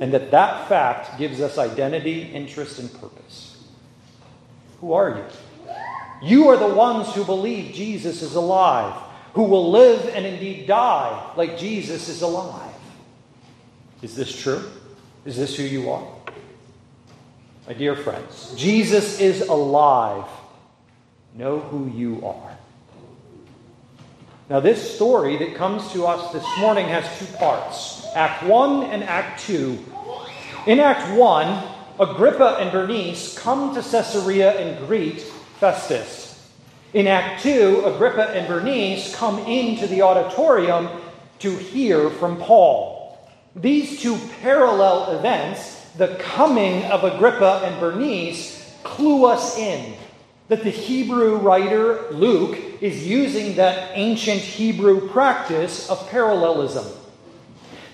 And 0.00 0.12
that 0.12 0.30
that 0.32 0.68
fact 0.68 1.18
gives 1.18 1.40
us 1.40 1.56
identity, 1.56 2.22
interest, 2.22 2.78
and 2.78 2.92
purpose. 3.00 3.62
Who 4.80 4.92
are 4.92 5.10
you? 5.10 5.24
You 6.24 6.48
are 6.48 6.56
the 6.56 6.74
ones 6.74 7.14
who 7.14 7.22
believe 7.22 7.74
Jesus 7.74 8.22
is 8.22 8.34
alive, 8.34 8.94
who 9.34 9.42
will 9.42 9.70
live 9.70 10.08
and 10.14 10.24
indeed 10.24 10.66
die 10.66 11.32
like 11.36 11.58
Jesus 11.58 12.08
is 12.08 12.22
alive. 12.22 12.72
Is 14.00 14.16
this 14.16 14.34
true? 14.34 14.64
Is 15.26 15.36
this 15.36 15.54
who 15.54 15.64
you 15.64 15.90
are? 15.90 16.06
My 17.66 17.74
dear 17.74 17.94
friends, 17.94 18.54
Jesus 18.56 19.20
is 19.20 19.42
alive. 19.42 20.24
Know 21.34 21.60
who 21.60 21.90
you 21.90 22.24
are. 22.24 22.56
Now, 24.48 24.60
this 24.60 24.94
story 24.94 25.36
that 25.38 25.54
comes 25.56 25.92
to 25.92 26.06
us 26.06 26.32
this 26.32 26.46
morning 26.58 26.86
has 26.88 27.04
two 27.18 27.26
parts 27.36 28.06
Act 28.14 28.44
1 28.44 28.84
and 28.84 29.04
Act 29.04 29.40
2. 29.40 29.78
In 30.68 30.80
Act 30.80 31.18
1, 31.18 31.64
Agrippa 32.00 32.56
and 32.60 32.72
Bernice 32.72 33.38
come 33.38 33.74
to 33.74 33.82
Caesarea 33.82 34.58
and 34.58 34.86
greet 34.86 35.22
Festus. 35.64 36.52
In 36.92 37.06
Act 37.06 37.42
2, 37.42 37.84
Agrippa 37.86 38.36
and 38.36 38.46
Bernice 38.46 39.16
come 39.16 39.38
into 39.46 39.86
the 39.86 40.02
auditorium 40.02 40.90
to 41.38 41.56
hear 41.56 42.10
from 42.10 42.36
Paul. 42.36 43.18
These 43.56 44.02
two 44.02 44.18
parallel 44.42 45.18
events, 45.18 45.88
the 45.96 46.16
coming 46.16 46.84
of 46.84 47.02
Agrippa 47.02 47.62
and 47.64 47.80
Bernice, 47.80 48.76
clue 48.82 49.24
us 49.24 49.56
in 49.56 49.94
that 50.48 50.64
the 50.64 50.70
Hebrew 50.70 51.36
writer 51.36 52.10
Luke 52.10 52.58
is 52.82 53.06
using 53.06 53.56
that 53.56 53.92
ancient 53.94 54.42
Hebrew 54.42 55.08
practice 55.08 55.88
of 55.88 56.10
parallelism. 56.10 56.84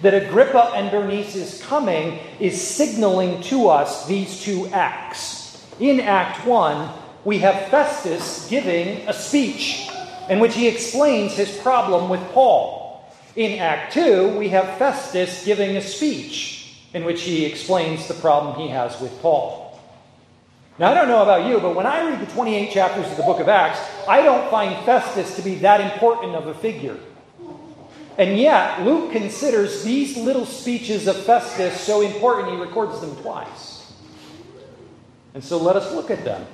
That 0.02 0.14
Agrippa 0.14 0.72
and 0.74 0.90
Bernice's 0.90 1.62
coming 1.62 2.18
is 2.40 2.60
signaling 2.60 3.40
to 3.42 3.68
us 3.68 4.08
these 4.08 4.42
two 4.42 4.66
acts. 4.72 5.64
In 5.78 6.00
Act 6.00 6.44
1, 6.44 6.99
we 7.24 7.38
have 7.38 7.68
Festus 7.68 8.48
giving 8.48 9.08
a 9.08 9.12
speech 9.12 9.88
in 10.28 10.40
which 10.40 10.54
he 10.54 10.68
explains 10.68 11.34
his 11.34 11.54
problem 11.58 12.08
with 12.08 12.20
Paul. 12.32 13.04
In 13.36 13.58
Act 13.58 13.92
2, 13.92 14.38
we 14.38 14.48
have 14.48 14.78
Festus 14.78 15.44
giving 15.44 15.76
a 15.76 15.82
speech 15.82 16.76
in 16.94 17.04
which 17.04 17.22
he 17.22 17.44
explains 17.44 18.08
the 18.08 18.14
problem 18.14 18.58
he 18.58 18.68
has 18.68 19.00
with 19.00 19.20
Paul. 19.20 19.78
Now, 20.78 20.90
I 20.90 20.94
don't 20.94 21.08
know 21.08 21.22
about 21.22 21.46
you, 21.46 21.60
but 21.60 21.76
when 21.76 21.86
I 21.86 22.08
read 22.08 22.26
the 22.26 22.32
28 22.32 22.72
chapters 22.72 23.06
of 23.10 23.16
the 23.16 23.22
book 23.22 23.38
of 23.38 23.48
Acts, 23.48 23.80
I 24.08 24.22
don't 24.22 24.50
find 24.50 24.82
Festus 24.86 25.36
to 25.36 25.42
be 25.42 25.56
that 25.56 25.92
important 25.92 26.34
of 26.34 26.46
a 26.46 26.54
figure. 26.54 26.98
And 28.16 28.38
yet, 28.38 28.82
Luke 28.82 29.12
considers 29.12 29.84
these 29.84 30.16
little 30.16 30.46
speeches 30.46 31.06
of 31.06 31.16
Festus 31.24 31.78
so 31.80 32.00
important 32.00 32.52
he 32.52 32.56
records 32.56 33.00
them 33.00 33.14
twice. 33.16 33.92
And 35.34 35.44
so 35.44 35.58
let 35.58 35.76
us 35.76 35.92
look 35.94 36.10
at 36.10 36.24
them. 36.24 36.46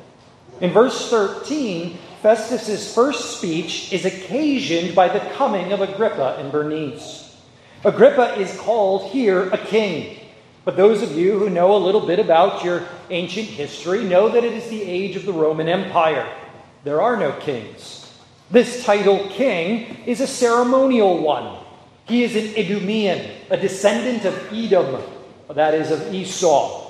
In 0.61 0.71
verse 0.73 1.11
13, 1.11 1.99
Festus's 2.23 2.95
first 2.95 3.39
speech 3.39 3.93
is 3.93 4.05
occasioned 4.05 4.95
by 4.95 5.09
the 5.09 5.21
coming 5.35 5.73
of 5.73 5.83
Agrippa 5.83 6.37
and 6.39 6.51
Bernice. 6.51 7.37
Agrippa 7.85 8.39
is 8.41 8.57
called 8.59 9.11
here 9.11 9.49
a 9.51 9.59
king. 9.59 10.19
But 10.65 10.77
those 10.77 11.03
of 11.03 11.13
you 11.13 11.39
who 11.39 11.51
know 11.51 11.77
a 11.77 11.79
little 11.79 12.05
bit 12.05 12.19
about 12.19 12.65
your 12.65 12.83
ancient 13.11 13.47
history 13.47 14.03
know 14.03 14.29
that 14.29 14.43
it 14.43 14.53
is 14.53 14.69
the 14.69 14.83
age 14.83 15.15
of 15.15 15.25
the 15.25 15.33
Roman 15.33 15.69
Empire. 15.69 16.29
There 16.83 17.01
are 17.01 17.17
no 17.17 17.33
kings. 17.33 18.11
This 18.51 18.85
title, 18.85 19.29
king, 19.29 20.05
is 20.07 20.21
a 20.21 20.27
ceremonial 20.27 21.23
one. 21.23 21.63
He 22.07 22.25
is 22.25 22.35
an 22.35 22.55
Idumean, 22.55 23.31
a 23.51 23.57
descendant 23.57 24.25
of 24.25 24.53
Edom, 24.53 25.03
that 25.51 25.75
is, 25.75 25.91
of 25.91 26.15
Esau. 26.15 26.86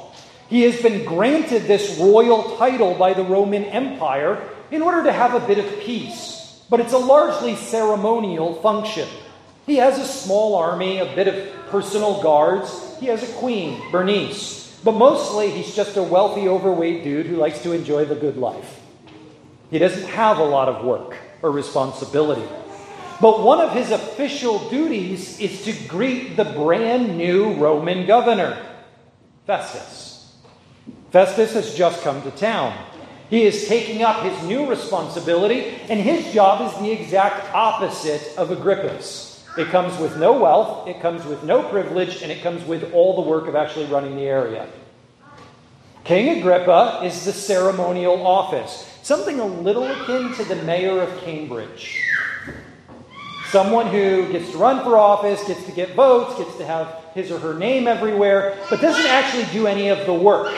He 0.48 0.62
has 0.62 0.80
been 0.80 1.04
granted 1.04 1.62
this 1.62 1.98
royal 1.98 2.56
title 2.56 2.94
by 2.94 3.14
the 3.14 3.24
Roman 3.24 3.64
Empire 3.64 4.42
in 4.70 4.82
order 4.82 5.04
to 5.04 5.12
have 5.12 5.34
a 5.34 5.46
bit 5.46 5.58
of 5.58 5.80
peace, 5.80 6.62
but 6.70 6.80
it's 6.80 6.92
a 6.92 6.98
largely 6.98 7.56
ceremonial 7.56 8.54
function. 8.54 9.08
He 9.66 9.76
has 9.76 9.98
a 9.98 10.04
small 10.04 10.54
army, 10.54 10.98
a 10.98 11.14
bit 11.16 11.26
of 11.26 11.66
personal 11.70 12.22
guards, 12.22 12.96
he 13.00 13.06
has 13.06 13.28
a 13.28 13.32
queen, 13.34 13.80
Bernice. 13.90 14.80
But 14.84 14.92
mostly, 14.92 15.50
he's 15.50 15.74
just 15.74 15.96
a 15.96 16.02
wealthy, 16.02 16.46
overweight 16.46 17.02
dude 17.02 17.26
who 17.26 17.36
likes 17.36 17.62
to 17.62 17.72
enjoy 17.72 18.04
the 18.04 18.14
good 18.14 18.36
life. 18.36 18.80
He 19.70 19.78
doesn't 19.80 20.08
have 20.10 20.38
a 20.38 20.44
lot 20.44 20.68
of 20.68 20.84
work 20.84 21.16
or 21.42 21.50
responsibility. 21.50 22.46
But 23.20 23.42
one 23.42 23.60
of 23.60 23.72
his 23.72 23.90
official 23.90 24.68
duties 24.68 25.40
is 25.40 25.64
to 25.64 25.72
greet 25.88 26.36
the 26.36 26.44
brand 26.44 27.18
new 27.18 27.54
Roman 27.54 28.06
governor, 28.06 28.64
Festus. 29.46 30.05
Festus 31.16 31.54
has 31.54 31.75
just 31.75 32.02
come 32.02 32.20
to 32.20 32.30
town. 32.32 32.76
He 33.30 33.44
is 33.44 33.68
taking 33.68 34.02
up 34.02 34.23
his 34.23 34.46
new 34.46 34.68
responsibility, 34.68 35.78
and 35.88 35.99
his 35.99 36.30
job 36.35 36.70
is 36.70 36.78
the 36.78 36.90
exact 36.90 37.54
opposite 37.54 38.37
of 38.37 38.50
Agrippa's. 38.50 39.42
It 39.56 39.68
comes 39.68 39.99
with 39.99 40.18
no 40.18 40.38
wealth, 40.38 40.87
it 40.87 41.00
comes 41.00 41.25
with 41.25 41.42
no 41.42 41.66
privilege, 41.70 42.20
and 42.20 42.30
it 42.30 42.42
comes 42.42 42.62
with 42.66 42.92
all 42.92 43.14
the 43.16 43.26
work 43.26 43.49
of 43.49 43.56
actually 43.56 43.87
running 43.87 44.14
the 44.14 44.26
area. 44.26 44.68
King 46.04 46.38
Agrippa 46.38 47.00
is 47.02 47.25
the 47.25 47.32
ceremonial 47.32 48.26
office, 48.26 48.87
something 49.02 49.40
a 49.40 49.46
little 49.46 49.90
akin 49.90 50.35
to 50.35 50.44
the 50.44 50.56
mayor 50.64 51.00
of 51.00 51.18
Cambridge. 51.23 51.99
Someone 53.49 53.87
who 53.87 54.30
gets 54.30 54.50
to 54.50 54.58
run 54.58 54.85
for 54.85 54.99
office, 54.99 55.42
gets 55.46 55.64
to 55.64 55.73
get 55.73 55.94
votes, 55.94 56.37
gets 56.37 56.58
to 56.58 56.66
have 56.66 56.94
his 57.14 57.30
or 57.30 57.38
her 57.38 57.54
name 57.54 57.87
everywhere, 57.87 58.58
but 58.68 58.82
doesn't 58.82 59.06
actually 59.06 59.46
do 59.50 59.66
any 59.66 59.88
of 59.88 60.04
the 60.04 60.12
work. 60.12 60.54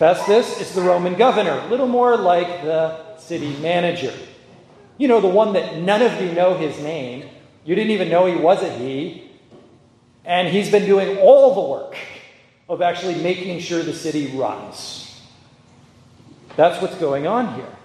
Festus 0.00 0.58
is 0.62 0.74
the 0.74 0.80
Roman 0.80 1.14
governor, 1.14 1.58
a 1.58 1.68
little 1.68 1.86
more 1.86 2.16
like 2.16 2.62
the 2.62 3.18
city 3.18 3.54
manager. 3.58 4.14
You 4.96 5.08
know, 5.08 5.20
the 5.20 5.28
one 5.28 5.52
that 5.52 5.76
none 5.76 6.00
of 6.00 6.22
you 6.22 6.32
know 6.32 6.56
his 6.56 6.80
name. 6.80 7.28
You 7.66 7.74
didn't 7.74 7.90
even 7.90 8.08
know 8.08 8.24
he 8.24 8.34
was 8.34 8.62
a 8.62 8.70
he. 8.70 9.30
And 10.24 10.48
he's 10.48 10.70
been 10.70 10.86
doing 10.86 11.18
all 11.18 11.54
the 11.54 11.70
work 11.70 11.98
of 12.66 12.80
actually 12.80 13.16
making 13.16 13.60
sure 13.60 13.82
the 13.82 13.92
city 13.92 14.28
runs. 14.28 15.20
That's 16.56 16.80
what's 16.80 16.96
going 16.96 17.26
on 17.26 17.52
here. 17.56 17.76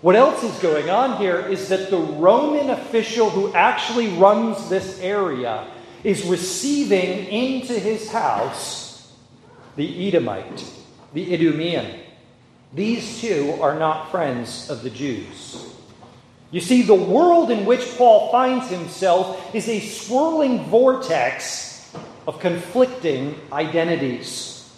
What 0.00 0.14
else 0.14 0.44
is 0.44 0.56
going 0.60 0.88
on 0.90 1.16
here 1.16 1.40
is 1.40 1.70
that 1.70 1.90
the 1.90 1.98
Roman 1.98 2.70
official 2.70 3.30
who 3.30 3.52
actually 3.52 4.16
runs 4.16 4.68
this 4.68 5.00
area 5.00 5.66
is 6.04 6.24
receiving 6.24 7.26
into 7.26 7.72
his 7.72 8.12
house 8.12 9.12
the 9.74 10.06
Edomite, 10.06 10.77
the 11.12 11.32
Idumean. 11.32 12.00
These 12.74 13.20
two 13.20 13.56
are 13.60 13.78
not 13.78 14.10
friends 14.10 14.68
of 14.68 14.82
the 14.82 14.90
Jews. 14.90 15.74
You 16.50 16.60
see, 16.60 16.82
the 16.82 16.94
world 16.94 17.50
in 17.50 17.66
which 17.66 17.96
Paul 17.96 18.30
finds 18.32 18.70
himself 18.70 19.54
is 19.54 19.68
a 19.68 19.80
swirling 19.80 20.64
vortex 20.64 21.94
of 22.26 22.40
conflicting 22.40 23.38
identities. 23.52 24.70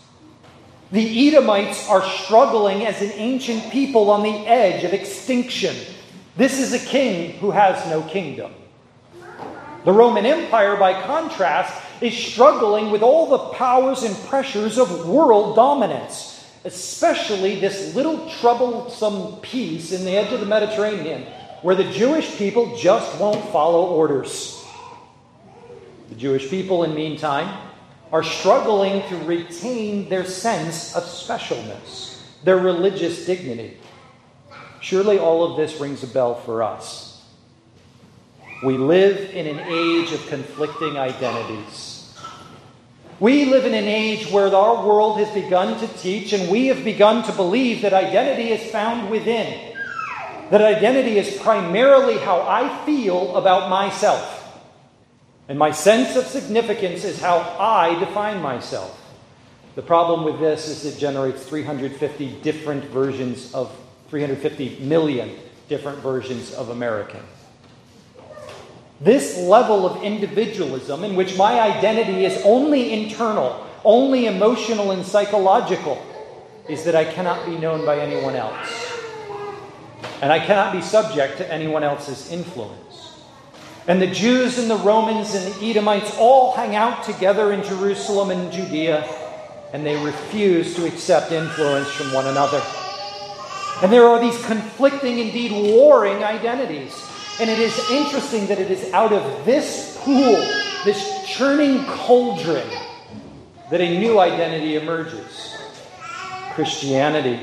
The 0.92 1.28
Edomites 1.28 1.88
are 1.88 2.02
struggling 2.02 2.84
as 2.86 3.00
an 3.00 3.12
ancient 3.12 3.70
people 3.70 4.10
on 4.10 4.24
the 4.24 4.46
edge 4.46 4.82
of 4.82 4.92
extinction. 4.92 5.76
This 6.36 6.58
is 6.58 6.72
a 6.72 6.84
king 6.84 7.32
who 7.38 7.52
has 7.52 7.88
no 7.88 8.02
kingdom. 8.02 8.52
The 9.84 9.92
Roman 9.92 10.26
Empire, 10.26 10.76
by 10.76 11.00
contrast, 11.02 11.72
is 12.00 12.16
struggling 12.16 12.90
with 12.90 13.02
all 13.02 13.28
the 13.28 13.54
powers 13.56 14.02
and 14.02 14.16
pressures 14.28 14.78
of 14.78 15.08
world 15.08 15.56
dominance, 15.56 16.44
especially 16.64 17.60
this 17.60 17.94
little 17.94 18.28
troublesome 18.40 19.36
piece 19.40 19.92
in 19.92 20.04
the 20.04 20.16
edge 20.16 20.32
of 20.32 20.40
the 20.40 20.46
Mediterranean 20.46 21.26
where 21.62 21.74
the 21.74 21.90
Jewish 21.92 22.36
people 22.36 22.76
just 22.76 23.18
won't 23.20 23.44
follow 23.50 23.88
orders. 23.88 24.64
The 26.08 26.14
Jewish 26.14 26.48
people, 26.48 26.84
in 26.84 26.94
meantime, 26.94 27.68
are 28.12 28.22
struggling 28.22 29.06
to 29.08 29.16
retain 29.24 30.08
their 30.08 30.24
sense 30.24 30.96
of 30.96 31.04
specialness, 31.04 32.20
their 32.44 32.56
religious 32.56 33.26
dignity. 33.26 33.76
Surely 34.80 35.18
all 35.18 35.44
of 35.44 35.56
this 35.56 35.78
rings 35.80 36.02
a 36.02 36.06
bell 36.06 36.34
for 36.34 36.62
us. 36.62 37.22
We 38.64 38.76
live 38.76 39.30
in 39.34 39.46
an 39.46 39.60
age 39.60 40.12
of 40.12 40.26
conflicting 40.28 40.98
identities. 40.98 41.89
We 43.20 43.44
live 43.44 43.66
in 43.66 43.74
an 43.74 43.84
age 43.84 44.30
where 44.30 44.52
our 44.54 44.86
world 44.86 45.18
has 45.18 45.28
begun 45.34 45.78
to 45.78 45.86
teach 45.98 46.32
and 46.32 46.50
we 46.50 46.68
have 46.68 46.82
begun 46.82 47.22
to 47.24 47.32
believe 47.32 47.82
that 47.82 47.92
identity 47.92 48.50
is 48.50 48.70
found 48.72 49.10
within. 49.10 49.74
That 50.50 50.62
identity 50.62 51.18
is 51.18 51.36
primarily 51.36 52.16
how 52.16 52.40
I 52.40 52.84
feel 52.86 53.36
about 53.36 53.68
myself. 53.68 54.38
And 55.48 55.58
my 55.58 55.70
sense 55.70 56.16
of 56.16 56.24
significance 56.24 57.04
is 57.04 57.20
how 57.20 57.40
I 57.58 57.98
define 57.98 58.40
myself. 58.40 58.96
The 59.74 59.82
problem 59.82 60.24
with 60.24 60.40
this 60.40 60.68
is 60.68 60.86
it 60.86 60.98
generates 60.98 61.44
350 61.44 62.40
different 62.40 62.84
versions 62.86 63.52
of 63.52 63.70
350 64.08 64.80
million 64.80 65.36
different 65.68 65.98
versions 65.98 66.54
of 66.54 66.70
American. 66.70 67.20
This 69.00 69.38
level 69.38 69.86
of 69.86 70.02
individualism, 70.02 71.04
in 71.04 71.16
which 71.16 71.38
my 71.38 71.58
identity 71.58 72.26
is 72.26 72.42
only 72.44 72.92
internal, 72.92 73.66
only 73.82 74.26
emotional 74.26 74.90
and 74.90 75.06
psychological, 75.06 76.00
is 76.68 76.84
that 76.84 76.94
I 76.94 77.04
cannot 77.04 77.46
be 77.46 77.56
known 77.56 77.86
by 77.86 77.98
anyone 77.98 78.36
else. 78.36 78.68
And 80.20 80.30
I 80.30 80.38
cannot 80.38 80.74
be 80.74 80.82
subject 80.82 81.38
to 81.38 81.50
anyone 81.50 81.82
else's 81.82 82.30
influence. 82.30 83.16
And 83.88 84.02
the 84.02 84.06
Jews 84.06 84.58
and 84.58 84.70
the 84.70 84.76
Romans 84.76 85.34
and 85.34 85.50
the 85.50 85.70
Edomites 85.70 86.14
all 86.18 86.52
hang 86.52 86.76
out 86.76 87.02
together 87.04 87.52
in 87.52 87.62
Jerusalem 87.62 88.30
and 88.30 88.52
Judea, 88.52 89.02
and 89.72 89.84
they 89.86 89.96
refuse 90.04 90.74
to 90.76 90.86
accept 90.86 91.32
influence 91.32 91.90
from 91.90 92.12
one 92.12 92.26
another. 92.26 92.62
And 93.82 93.90
there 93.90 94.04
are 94.04 94.20
these 94.20 94.44
conflicting, 94.44 95.18
indeed 95.18 95.52
warring 95.52 96.22
identities. 96.22 97.09
And 97.40 97.48
it 97.48 97.58
is 97.58 97.90
interesting 97.90 98.46
that 98.48 98.58
it 98.58 98.70
is 98.70 98.92
out 98.92 99.14
of 99.14 99.46
this 99.46 99.96
pool, 100.02 100.36
this 100.84 101.26
churning 101.26 101.86
cauldron, 101.86 102.68
that 103.70 103.80
a 103.80 103.98
new 103.98 104.18
identity 104.20 104.76
emerges 104.76 105.56
Christianity. 106.52 107.40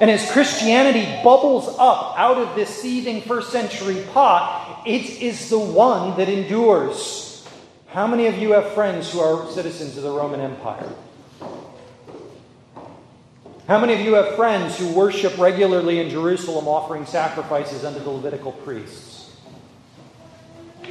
And 0.00 0.10
as 0.10 0.30
Christianity 0.30 1.04
bubbles 1.22 1.68
up 1.78 2.18
out 2.18 2.38
of 2.38 2.56
this 2.56 2.70
seething 2.70 3.20
first 3.20 3.52
century 3.52 4.02
pot, 4.14 4.82
it 4.86 5.20
is 5.20 5.50
the 5.50 5.58
one 5.58 6.16
that 6.16 6.30
endures. 6.30 7.46
How 7.88 8.06
many 8.06 8.26
of 8.26 8.38
you 8.38 8.52
have 8.52 8.72
friends 8.72 9.12
who 9.12 9.20
are 9.20 9.50
citizens 9.50 9.98
of 9.98 10.02
the 10.02 10.10
Roman 10.10 10.40
Empire? 10.40 10.90
How 13.66 13.80
many 13.80 13.94
of 13.94 14.00
you 14.00 14.12
have 14.14 14.36
friends 14.36 14.76
who 14.76 14.92
worship 14.92 15.38
regularly 15.38 15.98
in 15.98 16.10
Jerusalem 16.10 16.68
offering 16.68 17.06
sacrifices 17.06 17.82
under 17.82 17.98
the 17.98 18.10
Levitical 18.10 18.52
priests? 18.52 19.34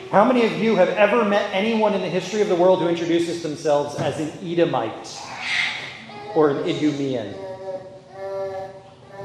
How 0.09 0.25
many 0.25 0.43
of 0.45 0.53
you 0.53 0.75
have 0.75 0.89
ever 0.89 1.23
met 1.23 1.53
anyone 1.53 1.93
in 1.93 2.01
the 2.01 2.09
history 2.09 2.41
of 2.41 2.49
the 2.49 2.55
world 2.55 2.79
who 2.79 2.87
introduces 2.87 3.43
themselves 3.43 3.95
as 3.95 4.19
an 4.19 4.31
Edomite 4.43 5.21
or 6.33 6.49
an 6.49 6.67
Idumean? 6.67 7.35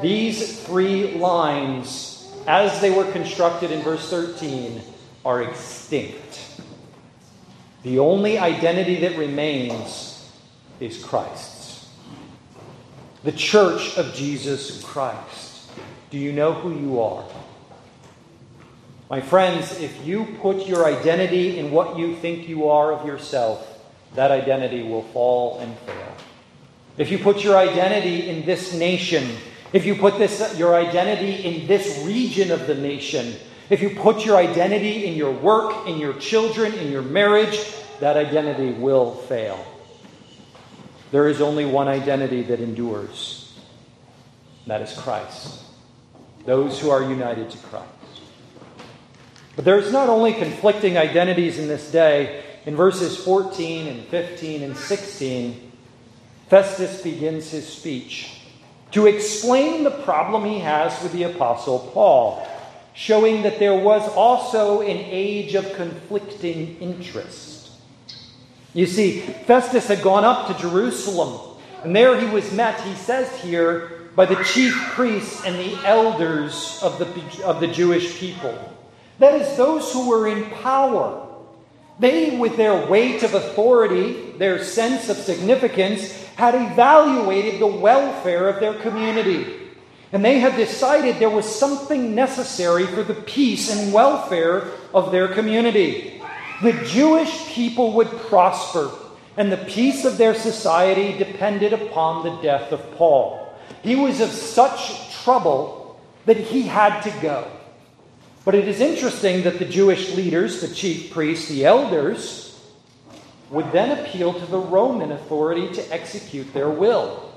These 0.02 0.62
three 0.64 1.14
lines, 1.14 2.30
as 2.46 2.82
they 2.82 2.90
were 2.90 3.10
constructed 3.12 3.70
in 3.70 3.80
verse 3.80 4.10
13, 4.10 4.82
are 5.24 5.42
extinct. 5.42 6.60
The 7.82 7.98
only 7.98 8.36
identity 8.36 9.00
that 9.00 9.16
remains 9.16 10.30
is 10.80 11.02
Christ's. 11.02 11.57
The 13.24 13.32
church 13.32 13.96
of 13.96 14.14
Jesus 14.14 14.82
Christ. 14.84 15.70
Do 16.10 16.18
you 16.18 16.32
know 16.32 16.52
who 16.52 16.72
you 16.78 17.00
are? 17.00 17.24
My 19.10 19.20
friends, 19.20 19.80
if 19.80 20.06
you 20.06 20.36
put 20.40 20.66
your 20.66 20.84
identity 20.84 21.58
in 21.58 21.70
what 21.70 21.98
you 21.98 22.14
think 22.16 22.48
you 22.48 22.68
are 22.68 22.92
of 22.92 23.06
yourself, 23.06 23.66
that 24.14 24.30
identity 24.30 24.82
will 24.82 25.02
fall 25.02 25.58
and 25.60 25.76
fail. 25.78 26.14
If 26.96 27.10
you 27.10 27.18
put 27.18 27.42
your 27.42 27.56
identity 27.56 28.28
in 28.28 28.44
this 28.44 28.74
nation, 28.74 29.36
if 29.72 29.84
you 29.84 29.94
put 29.94 30.18
this, 30.18 30.58
your 30.58 30.74
identity 30.74 31.44
in 31.44 31.66
this 31.66 32.02
region 32.04 32.50
of 32.50 32.66
the 32.66 32.74
nation, 32.74 33.34
if 33.70 33.82
you 33.82 33.90
put 33.90 34.24
your 34.24 34.36
identity 34.36 35.06
in 35.06 35.14
your 35.14 35.32
work, 35.32 35.86
in 35.86 35.98
your 35.98 36.14
children, 36.14 36.72
in 36.74 36.90
your 36.90 37.02
marriage, 37.02 37.58
that 38.00 38.16
identity 38.16 38.72
will 38.72 39.14
fail. 39.14 39.64
There 41.10 41.28
is 41.28 41.40
only 41.40 41.64
one 41.64 41.88
identity 41.88 42.42
that 42.42 42.60
endures, 42.60 43.58
and 44.64 44.70
that 44.70 44.82
is 44.82 44.92
Christ. 44.98 45.62
Those 46.44 46.78
who 46.80 46.90
are 46.90 47.02
united 47.02 47.50
to 47.50 47.58
Christ. 47.58 47.88
But 49.56 49.64
there's 49.64 49.90
not 49.90 50.08
only 50.08 50.34
conflicting 50.34 50.96
identities 50.96 51.58
in 51.58 51.66
this 51.66 51.90
day. 51.90 52.44
In 52.64 52.76
verses 52.76 53.16
14 53.24 53.86
and 53.86 54.04
15 54.04 54.62
and 54.62 54.76
16, 54.76 55.72
Festus 56.48 57.02
begins 57.02 57.50
his 57.50 57.66
speech 57.66 58.38
to 58.92 59.06
explain 59.06 59.84
the 59.84 59.90
problem 59.90 60.44
he 60.44 60.60
has 60.60 61.02
with 61.02 61.12
the 61.12 61.24
Apostle 61.24 61.90
Paul, 61.92 62.46
showing 62.94 63.42
that 63.42 63.58
there 63.58 63.74
was 63.74 64.08
also 64.10 64.80
an 64.82 64.96
age 64.96 65.54
of 65.54 65.72
conflicting 65.74 66.78
interest. 66.78 67.57
You 68.78 68.86
see, 68.86 69.22
Festus 69.22 69.88
had 69.88 70.02
gone 70.02 70.24
up 70.24 70.46
to 70.46 70.62
Jerusalem, 70.62 71.58
and 71.82 71.96
there 71.96 72.16
he 72.16 72.32
was 72.32 72.52
met, 72.52 72.80
he 72.82 72.94
says 72.94 73.28
here, 73.40 73.90
by 74.14 74.24
the 74.24 74.40
chief 74.44 74.72
priests 74.90 75.44
and 75.44 75.56
the 75.56 75.84
elders 75.84 76.78
of 76.80 76.96
the, 77.00 77.44
of 77.44 77.58
the 77.58 77.66
Jewish 77.66 78.20
people. 78.20 78.56
That 79.18 79.34
is, 79.34 79.56
those 79.56 79.92
who 79.92 80.08
were 80.08 80.28
in 80.28 80.48
power. 80.62 81.26
They, 81.98 82.38
with 82.38 82.56
their 82.56 82.86
weight 82.86 83.24
of 83.24 83.34
authority, 83.34 84.30
their 84.38 84.62
sense 84.62 85.08
of 85.08 85.16
significance, 85.16 86.12
had 86.36 86.54
evaluated 86.54 87.60
the 87.60 87.66
welfare 87.66 88.48
of 88.48 88.60
their 88.60 88.74
community. 88.74 89.56
And 90.12 90.24
they 90.24 90.38
had 90.38 90.54
decided 90.54 91.16
there 91.16 91.28
was 91.28 91.52
something 91.52 92.14
necessary 92.14 92.86
for 92.86 93.02
the 93.02 93.14
peace 93.14 93.74
and 93.74 93.92
welfare 93.92 94.70
of 94.94 95.10
their 95.10 95.26
community. 95.26 96.17
The 96.60 96.72
Jewish 96.72 97.46
people 97.46 97.92
would 97.92 98.08
prosper, 98.08 98.90
and 99.36 99.52
the 99.52 99.58
peace 99.58 100.04
of 100.04 100.18
their 100.18 100.34
society 100.34 101.16
depended 101.16 101.72
upon 101.72 102.24
the 102.24 102.42
death 102.42 102.72
of 102.72 102.96
Paul. 102.96 103.54
He 103.82 103.94
was 103.94 104.20
of 104.20 104.30
such 104.30 105.14
trouble 105.22 106.00
that 106.26 106.36
he 106.36 106.62
had 106.62 107.00
to 107.02 107.10
go. 107.22 107.48
But 108.44 108.56
it 108.56 108.66
is 108.66 108.80
interesting 108.80 109.44
that 109.44 109.58
the 109.58 109.64
Jewish 109.64 110.14
leaders, 110.16 110.60
the 110.60 110.74
chief 110.74 111.12
priests, 111.12 111.48
the 111.48 111.64
elders, 111.64 112.60
would 113.50 113.70
then 113.72 113.98
appeal 113.98 114.34
to 114.34 114.46
the 114.46 114.58
Roman 114.58 115.12
authority 115.12 115.72
to 115.74 115.92
execute 115.92 116.52
their 116.52 116.70
will. 116.70 117.32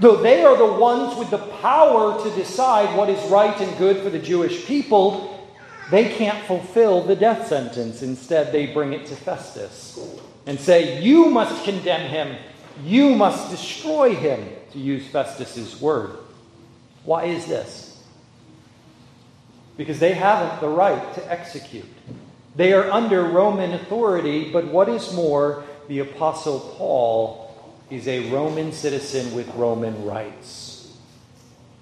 Though 0.00 0.16
they 0.16 0.44
are 0.44 0.56
the 0.56 0.80
ones 0.80 1.16
with 1.18 1.30
the 1.30 1.38
power 1.38 2.22
to 2.22 2.30
decide 2.36 2.96
what 2.96 3.10
is 3.10 3.30
right 3.30 3.60
and 3.60 3.76
good 3.78 3.98
for 4.02 4.10
the 4.10 4.18
Jewish 4.18 4.64
people, 4.64 5.37
they 5.90 6.10
can't 6.10 6.44
fulfill 6.46 7.02
the 7.02 7.16
death 7.16 7.48
sentence. 7.48 8.02
Instead, 8.02 8.52
they 8.52 8.66
bring 8.66 8.92
it 8.92 9.06
to 9.06 9.16
Festus 9.16 9.98
and 10.46 10.60
say, 10.60 11.02
You 11.02 11.26
must 11.26 11.64
condemn 11.64 12.08
him. 12.08 12.36
You 12.84 13.14
must 13.14 13.50
destroy 13.50 14.14
him, 14.14 14.48
to 14.72 14.78
use 14.78 15.06
Festus's 15.08 15.80
word. 15.80 16.18
Why 17.04 17.24
is 17.24 17.46
this? 17.46 18.02
Because 19.76 19.98
they 19.98 20.12
haven't 20.12 20.60
the 20.60 20.68
right 20.68 21.14
to 21.14 21.30
execute. 21.30 21.88
They 22.54 22.72
are 22.72 22.90
under 22.90 23.22
Roman 23.22 23.72
authority, 23.72 24.52
but 24.52 24.66
what 24.66 24.88
is 24.88 25.12
more, 25.14 25.64
the 25.88 26.00
Apostle 26.00 26.60
Paul 26.76 27.48
is 27.90 28.06
a 28.06 28.30
Roman 28.30 28.72
citizen 28.72 29.34
with 29.34 29.48
Roman 29.54 30.04
rights. 30.04 30.77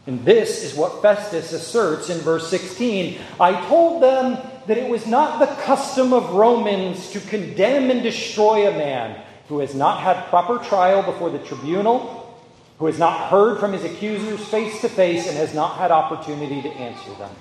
And 0.07 0.25
this 0.25 0.63
is 0.63 0.75
what 0.75 1.03
Festus 1.03 1.53
asserts 1.53 2.11
in 2.11 2.19
verse 2.19 2.49
16. 2.49 3.19
I 3.41 3.61
told 3.67 4.03
them 4.03 4.39
that 4.67 4.79
it 4.79 4.89
was 4.89 5.07
not 5.07 5.41
the 5.41 5.63
custom 5.63 6.13
of 6.13 6.31
Romans 6.31 7.11
to 7.11 7.21
condemn 7.21 7.91
and 7.91 8.03
destroy 8.03 8.69
a 8.69 8.77
man 8.77 9.21
who 9.49 9.59
has 9.59 9.75
not 9.75 10.01
had 10.01 10.27
proper 10.27 10.59
trial 10.59 11.03
before 11.03 11.31
the 11.31 11.39
tribunal, 11.41 12.39
who 12.79 12.87
has 12.87 12.99
not 12.99 13.31
heard 13.31 13.59
from 13.59 13.73
his 13.73 13.85
accusers 13.85 14.45
face 14.49 14.81
to 14.81 14.89
face, 14.89 15.27
and 15.29 15.37
has 15.37 15.55
not 15.55 15.77
had 15.77 15.91
opportunity 15.91 16.63
to 16.63 16.71
answer 16.71 17.13
them. 17.15 17.35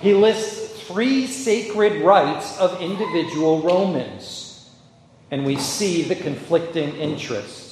He 0.00 0.14
lists 0.14 0.82
three 0.84 1.26
sacred 1.26 2.02
rights 2.02 2.58
of 2.58 2.80
individual 2.80 3.62
Romans, 3.62 4.70
and 5.30 5.44
we 5.44 5.56
see 5.56 6.02
the 6.02 6.14
conflicting 6.14 6.96
interests. 6.96 7.69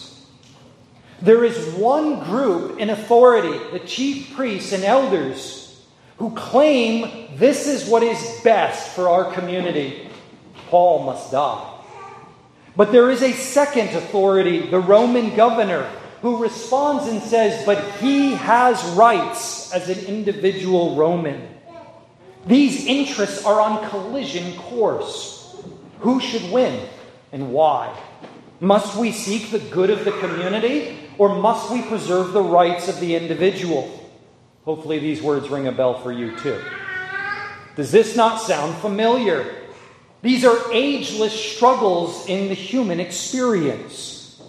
There 1.21 1.45
is 1.45 1.75
one 1.75 2.25
group 2.25 2.79
in 2.79 2.91
authority, 2.91 3.59
the 3.73 3.85
chief 3.85 4.35
priests 4.35 4.73
and 4.73 4.85
elders, 4.85 5.85
who 6.19 6.35
claim 6.35 7.29
this 7.37 7.67
is 7.67 7.89
what 7.89 8.03
is 8.03 8.41
best 8.45 8.95
for 8.95 9.09
our 9.09 9.33
community. 9.33 10.09
Paul 10.69 11.05
must 11.05 11.33
die. 11.33 11.75
But 12.77 12.93
there 12.93 13.11
is 13.11 13.23
a 13.23 13.33
second 13.33 13.89
authority, 13.89 14.71
the 14.71 14.79
Roman 14.79 15.35
governor, 15.35 15.91
who 16.23 16.37
responds 16.43 17.09
and 17.09 17.21
says, 17.21 17.65
But 17.67 17.83
he 17.97 18.35
has 18.35 18.83
rights 18.97 19.73
as 19.73 19.89
an 19.89 20.05
individual 20.07 20.95
Roman. 20.95 21.49
These 22.47 22.87
interests 22.87 23.45
are 23.45 23.61
on 23.61 23.89
collision 23.91 24.57
course. 24.59 25.57
Who 26.01 26.21
should 26.21 26.53
win 26.53 26.89
and 27.33 27.53
why? 27.53 27.97
Must 28.61 28.97
we 28.97 29.11
seek 29.11 29.51
the 29.51 29.59
good 29.59 29.91
of 29.91 30.05
the 30.05 30.13
community 30.13 31.08
or 31.19 31.35
must 31.35 31.71
we 31.71 31.83
preserve 31.83 32.33
the 32.33 32.43
rights 32.43 32.89
of 32.89 33.01
the 33.01 33.15
individual? 33.15 33.95
Hopefully, 34.65 34.99
these 34.99 35.21
words 35.21 35.49
ring 35.49 35.67
a 35.67 35.73
bell 35.73 36.01
for 36.01 36.13
you 36.13 36.37
too. 36.39 36.63
Does 37.77 37.93
this 37.93 38.17
not 38.17 38.41
sound 38.41 38.77
familiar? 38.77 39.55
These 40.23 40.45
are 40.45 40.73
ageless 40.73 41.33
struggles 41.33 42.27
in 42.27 42.49
the 42.49 42.55
human 42.55 42.99
experience. 42.99 44.41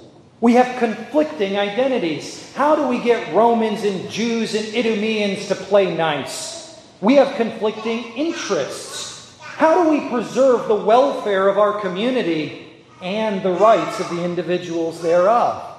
We 0.42 0.54
have 0.54 0.80
conflicting 0.80 1.58
identities. 1.58 2.54
How 2.54 2.76
do 2.76 2.88
we 2.88 3.02
get 3.02 3.34
Romans 3.36 3.84
and 3.84 4.10
Jews 4.10 4.56
and 4.56 4.66
Idumeans 4.74 5.48
to 5.50 5.56
play 5.56 5.96
nice? 5.96 6.82
We 7.02 7.16
have 7.16 7.36
conflicting 7.36 8.04
interests. 8.16 9.38
How 9.42 9.84
do 9.84 9.90
we 9.90 10.10
preserve 10.10 10.68
the 10.68 10.76
welfare 10.76 11.50
of 11.50 11.58
our 11.58 11.80
community 11.82 12.68
and 13.02 13.44
the 13.44 13.52
rights 13.52 14.00
of 14.00 14.10
the 14.10 14.24
individuals 14.24 15.02
thereof? 15.02 15.79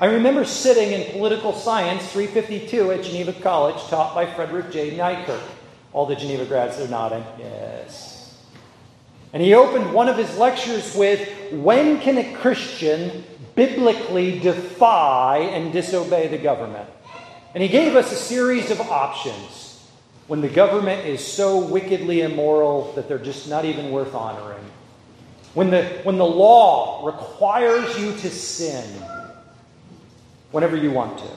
I 0.00 0.06
remember 0.06 0.46
sitting 0.46 0.92
in 0.92 1.12
political 1.12 1.52
science 1.52 2.10
352 2.10 2.90
at 2.90 3.04
Geneva 3.04 3.34
College, 3.34 3.76
taught 3.90 4.14
by 4.14 4.24
Frederick 4.24 4.70
J. 4.70 4.92
Nykirk. 4.96 5.42
All 5.92 6.06
the 6.06 6.16
Geneva 6.16 6.46
grads 6.46 6.80
are 6.80 6.88
nodding. 6.88 7.22
Yes. 7.38 8.34
And 9.34 9.42
he 9.42 9.52
opened 9.52 9.92
one 9.92 10.08
of 10.08 10.16
his 10.16 10.38
lectures 10.38 10.96
with 10.96 11.28
When 11.52 12.00
can 12.00 12.16
a 12.16 12.34
Christian 12.36 13.24
biblically 13.54 14.38
defy 14.38 15.40
and 15.40 15.70
disobey 15.70 16.28
the 16.28 16.38
government? 16.38 16.88
And 17.52 17.62
he 17.62 17.68
gave 17.68 17.94
us 17.94 18.10
a 18.10 18.16
series 18.16 18.70
of 18.70 18.80
options 18.80 19.86
when 20.28 20.40
the 20.40 20.48
government 20.48 21.06
is 21.06 21.22
so 21.22 21.58
wickedly 21.58 22.22
immoral 22.22 22.90
that 22.94 23.06
they're 23.06 23.18
just 23.18 23.50
not 23.50 23.66
even 23.66 23.90
worth 23.90 24.14
honoring. 24.14 24.64
When 25.52 25.68
the, 25.68 25.84
when 26.04 26.16
the 26.16 26.24
law 26.24 27.04
requires 27.04 27.98
you 27.98 28.16
to 28.16 28.30
sin 28.30 28.86
whenever 30.50 30.76
you 30.76 30.90
want 30.90 31.18
to. 31.18 31.28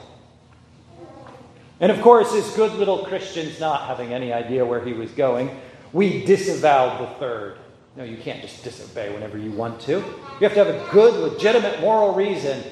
And 1.80 1.90
of 1.90 2.00
course, 2.00 2.32
as 2.34 2.48
good 2.54 2.72
little 2.74 3.04
Christians, 3.04 3.58
not 3.60 3.86
having 3.88 4.12
any 4.12 4.32
idea 4.32 4.64
where 4.64 4.84
he 4.84 4.92
was 4.92 5.10
going, 5.12 5.50
we 5.92 6.24
disavowed 6.24 7.00
the 7.00 7.14
third. 7.18 7.56
No, 7.96 8.04
you 8.04 8.16
can't 8.16 8.40
just 8.42 8.64
disobey 8.64 9.12
whenever 9.12 9.38
you 9.38 9.52
want 9.52 9.80
to. 9.82 9.92
You 9.92 10.40
have 10.40 10.54
to 10.54 10.64
have 10.64 10.68
a 10.68 10.88
good, 10.90 11.14
legitimate 11.32 11.80
moral 11.80 12.14
reason. 12.14 12.62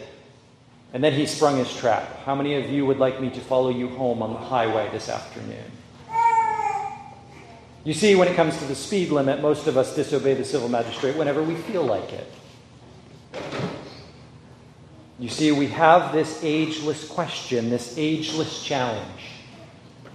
And 0.92 1.02
then 1.02 1.12
he 1.12 1.26
sprung 1.26 1.57
his 1.57 1.74
trap. 1.74 2.24
How 2.24 2.35
many 2.35 2.55
of 2.55 2.68
you 2.70 2.85
would 2.87 2.98
like 2.98 3.20
me 3.20 3.31
to 3.31 3.40
follow 3.40 3.70
you 3.70 3.88
home 3.88 4.22
on 4.22 4.33
the 4.33 4.38
highway 4.38 4.90
this 4.92 5.09
afternoon? 5.09 5.70
You 7.85 7.94
see, 7.94 8.14
when 8.14 8.28
it 8.28 8.37
comes 8.37 8.57
to 8.59 8.64
the 8.64 8.74
speed 8.74 9.11
limit, 9.11 9.40
most 9.40 9.66
of 9.66 9.76
us 9.76 9.94
disobey 9.94 10.35
the 10.35 10.44
civil 10.44 10.68
magistrate 10.68 11.16
whenever 11.16 11.42
we 11.42 11.55
feel 11.55 11.83
like 11.83 12.12
it. 12.12 12.33
You 15.22 15.28
see, 15.28 15.52
we 15.52 15.68
have 15.68 16.12
this 16.12 16.42
ageless 16.42 17.06
question, 17.06 17.70
this 17.70 17.96
ageless 17.96 18.61
challenge. 18.64 19.22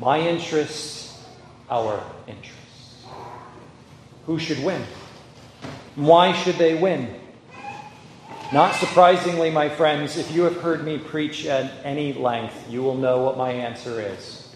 My 0.01 0.19
interests, 0.19 1.23
our 1.69 2.03
interests. 2.27 3.05
Who 4.25 4.37
should 4.37 4.61
win? 4.65 4.83
Why 5.95 6.33
should 6.33 6.55
they 6.55 6.75
win? 6.75 7.21
Not 8.51 8.75
surprisingly, 8.75 9.49
my 9.49 9.69
friends, 9.69 10.17
if 10.17 10.29
you 10.35 10.41
have 10.41 10.57
heard 10.57 10.83
me 10.83 10.97
preach 10.97 11.45
at 11.45 11.71
any 11.85 12.11
length, 12.11 12.69
you 12.69 12.83
will 12.83 12.97
know 12.97 13.23
what 13.23 13.37
my 13.37 13.51
answer 13.51 14.01
is 14.01 14.53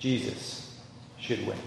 Jesus 0.00 0.76
should 1.20 1.46
win. 1.46 1.58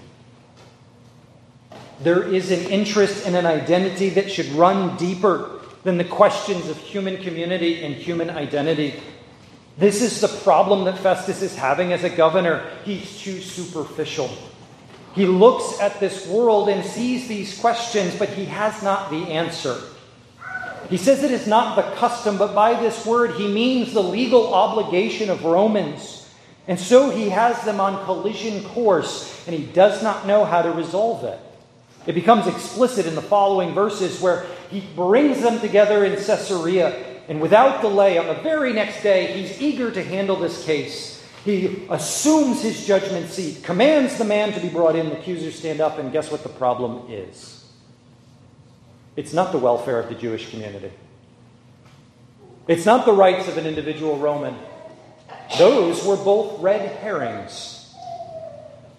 There 2.02 2.24
is 2.24 2.52
an 2.52 2.70
interest 2.70 3.26
and 3.26 3.38
an 3.38 3.46
identity 3.46 4.10
that 4.10 4.30
should 4.30 4.48
run 4.48 4.98
deeper 4.98 5.61
than 5.84 5.98
the 5.98 6.04
questions 6.04 6.70
of 6.70 6.78
human 6.78 7.17
community 7.17 7.84
and 7.84 7.96
human 7.96 8.30
identity. 8.30 9.02
This 9.78 10.02
is 10.02 10.22
the 10.22 10.28
problem 10.28 10.86
that 10.86 10.98
Festus 11.00 11.41
is 11.41 11.56
having 11.56 11.94
as 11.94 12.04
a 12.04 12.10
governor. 12.10 12.70
He's 12.84 13.20
too 13.20 13.41
superficial. 13.41 14.30
He 15.15 15.26
looks 15.26 15.80
at 15.80 16.00
this 16.00 16.28
world 16.28 16.70
and 16.70 16.86
sees 16.86 17.28
these 17.28 17.60
questions, 17.60 18.15
but 18.15 18.30
he 18.30 18.46
has 18.46 18.82
not 18.84 19.10
the 19.10 19.32
answer. 19.32 19.82
He 20.89 20.98
says 20.98 21.24
it 21.24 21.32
is 21.32 21.48
not 21.48 21.76
the 21.76 21.96
custom, 21.98 22.38
but 22.38 22.54
by 22.54 22.80
this 22.80 23.06
word 23.06 23.36
he 23.36 23.48
means 23.48 23.94
the 23.94 24.04
legal 24.04 24.54
obligation 24.54 25.30
of 25.30 25.44
Romans. 25.44 26.30
And 26.67 26.80
so 26.80 27.10
he 27.10 27.30
has 27.30 27.62
them 27.63 27.80
on 27.80 28.06
collision 28.06 28.63
course, 28.65 29.48
and 29.48 29.56
he 29.56 29.65
does 29.65 30.04
not 30.04 30.28
know 30.28 30.46
how 30.46 30.62
to 30.62 30.72
resolve 30.72 31.24
it. 31.24 31.39
It 32.06 32.13
becomes 32.13 32.48
explicit 32.48 33.06
in 33.06 33.15
the 33.15 33.22
following 33.22 33.74
verses 33.74 34.22
where 34.22 34.46
he 34.72 34.80
brings 34.96 35.42
them 35.42 35.60
together 35.60 36.06
in 36.06 36.16
Caesarea, 36.16 37.22
and 37.28 37.42
without 37.42 37.82
delay, 37.82 38.18
on 38.18 38.28
the 38.28 38.42
very 38.42 38.74
next 38.74 39.04
day, 39.04 39.34
he's 39.34 39.62
eager 39.62 39.92
to 39.92 40.02
handle 40.02 40.38
this 40.38 40.66
case. 40.66 41.24
He 41.44 41.86
assumes 41.90 42.62
his 42.62 42.86
judgment 42.86 43.30
seat, 43.30 43.64
commands 43.64 44.18
the 44.18 44.24
man 44.24 44.54
to 44.54 44.60
be 44.60 44.70
brought 44.70 44.96
in, 44.96 45.10
the 45.10 45.20
accusers 45.20 45.58
stand 45.58 45.82
up, 45.82 45.98
and 45.98 46.12
guess 46.12 46.32
what 46.32 46.44
the 46.44 46.50
problem 46.50 47.12
is? 47.12 47.66
It's 49.16 49.34
not 49.34 49.52
the 49.52 49.58
welfare 49.58 50.00
of 50.00 50.08
the 50.08 50.16
Jewish 50.16 50.50
community. 50.50 50.92
It's 52.68 52.86
not 52.86 53.06
the 53.06 53.14
rights 53.14 53.48
of 53.48 53.58
an 53.58 53.66
individual 53.66 54.18
Roman. 54.18 54.56
Those 55.58 56.06
were 56.06 56.16
both 56.16 56.62
red 56.62 56.98
herrings. 56.98 57.94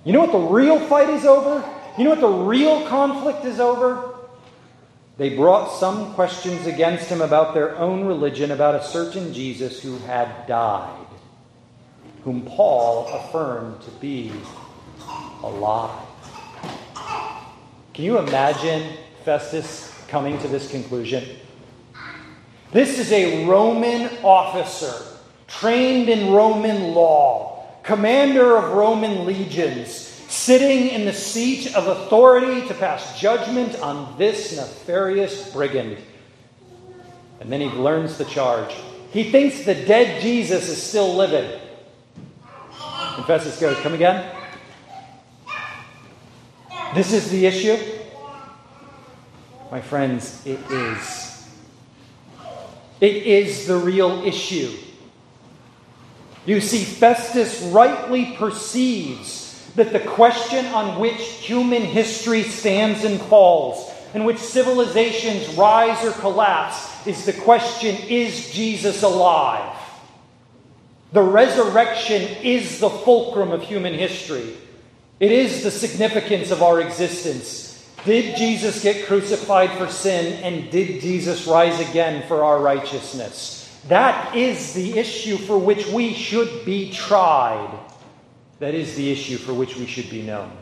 You 0.05 0.13
know 0.13 0.21
what 0.21 0.33
the 0.33 0.39
real 0.39 0.79
fight 0.81 1.09
is 1.11 1.25
over? 1.25 1.65
You 1.97 2.05
know 2.05 2.11
what 2.11 2.21
the 2.21 2.29
real 2.29 2.87
conflict 2.89 3.45
is 3.45 3.61
over? 3.61 4.12
They 5.18 5.37
brought 5.37 5.68
some 5.79 6.14
questions 6.14 6.66
against 6.66 7.09
him 7.09 7.20
about 7.20 7.53
their 7.53 7.77
own 7.77 8.07
religion, 8.07 8.51
about 8.51 8.75
a 8.75 8.85
certain 8.85 9.35
Jesus 9.35 9.83
who 9.83 9.98
had 9.98 10.46
died, 10.46 11.07
whom 12.25 12.42
Paul 12.46 13.09
affirmed 13.09 13.83
to 13.83 13.90
be 13.92 14.33
alive. 15.42 16.07
Can 17.92 18.05
you 18.05 18.18
imagine 18.18 18.96
Festus 19.25 19.94
coming 20.09 20.38
to 20.38 20.48
this 20.48 20.70
conclusion? 20.70 21.37
This 22.72 22.98
is 22.98 23.12
a 23.12 23.44
Roman 23.44 24.09
officer, 24.22 25.18
trained 25.46 26.09
in 26.09 26.33
Roman 26.33 26.94
law, 26.94 27.66
commander 27.83 28.57
of 28.57 28.72
Roman 28.72 29.27
legions, 29.27 30.12
sitting 30.33 30.88
in 30.88 31.05
the 31.05 31.12
seat 31.12 31.75
of 31.75 31.87
authority 31.87 32.66
to 32.66 32.73
pass 32.73 33.21
judgment 33.21 33.79
on 33.81 34.16
this 34.16 34.57
nefarious 34.57 35.53
brigand. 35.53 35.99
And 37.40 37.53
then 37.53 37.61
he 37.61 37.68
learns 37.68 38.16
the 38.16 38.25
charge. 38.25 38.75
He 39.11 39.31
thinks 39.31 39.64
the 39.64 39.75
dead 39.75 40.23
Jesus 40.23 40.71
is 40.71 40.83
still 40.83 41.14
living. 41.14 41.61
And 42.81 43.27
Festus 43.27 43.61
goes, 43.61 43.77
Come 43.81 43.92
again? 43.92 44.35
This 46.95 47.12
is 47.12 47.31
the 47.31 47.45
issue? 47.45 47.77
My 49.71 49.83
friends, 49.83 50.47
it 50.47 50.61
is. 50.71 51.47
It 53.03 53.16
is 53.16 53.66
the 53.66 53.77
real 53.77 54.25
issue. 54.25 54.79
You 56.47 56.61
see, 56.62 56.85
Festus 56.85 57.61
rightly 57.64 58.35
perceives 58.37 59.52
that 59.75 59.93
the 59.93 60.01
question 60.01 60.67
on 60.67 61.01
which 61.01 61.21
human 61.21 61.83
history 61.83 62.43
stands 62.43 63.05
and 63.05 63.21
falls, 63.21 63.91
in 64.15 64.25
which 64.25 64.39
civilizations 64.39 65.49
rise 65.55 66.05
or 66.05 66.13
collapse, 66.13 67.07
is 67.07 67.25
the 67.25 67.33
question 67.33 67.97
is 68.09 68.53
Jesus 68.53 69.03
alive? 69.03 69.79
The 71.13 71.23
resurrection 71.23 72.23
is 72.43 72.79
the 72.79 72.91
fulcrum 72.91 73.53
of 73.53 73.63
human 73.63 73.95
history. 73.95 74.57
It 75.21 75.31
is 75.31 75.63
the 75.63 75.71
significance 75.71 76.51
of 76.51 76.63
our 76.63 76.81
existence. 76.81 77.87
Did 78.05 78.37
Jesus 78.37 78.83
get 78.83 79.07
crucified 79.07 79.71
for 79.79 79.89
sin 79.89 80.43
and 80.43 80.71
did 80.71 81.01
Jesus 81.01 81.47
rise 81.47 81.79
again 81.89 82.27
for 82.27 82.45
our 82.45 82.61
righteousness? 82.61 83.59
That 83.89 84.35
is 84.35 84.75
the 84.75 84.99
issue 84.99 85.37
for 85.37 85.59
which 85.59 85.87
we 85.87 86.13
should 86.15 86.65
be 86.65 86.93
tried. 86.93 87.79
That 88.62 88.75
is 88.75 88.94
the 88.94 89.11
issue 89.11 89.38
for 89.38 89.53
which 89.53 89.77
we 89.77 89.87
should 89.87 90.09
be 90.09 90.22
known. 90.22 90.53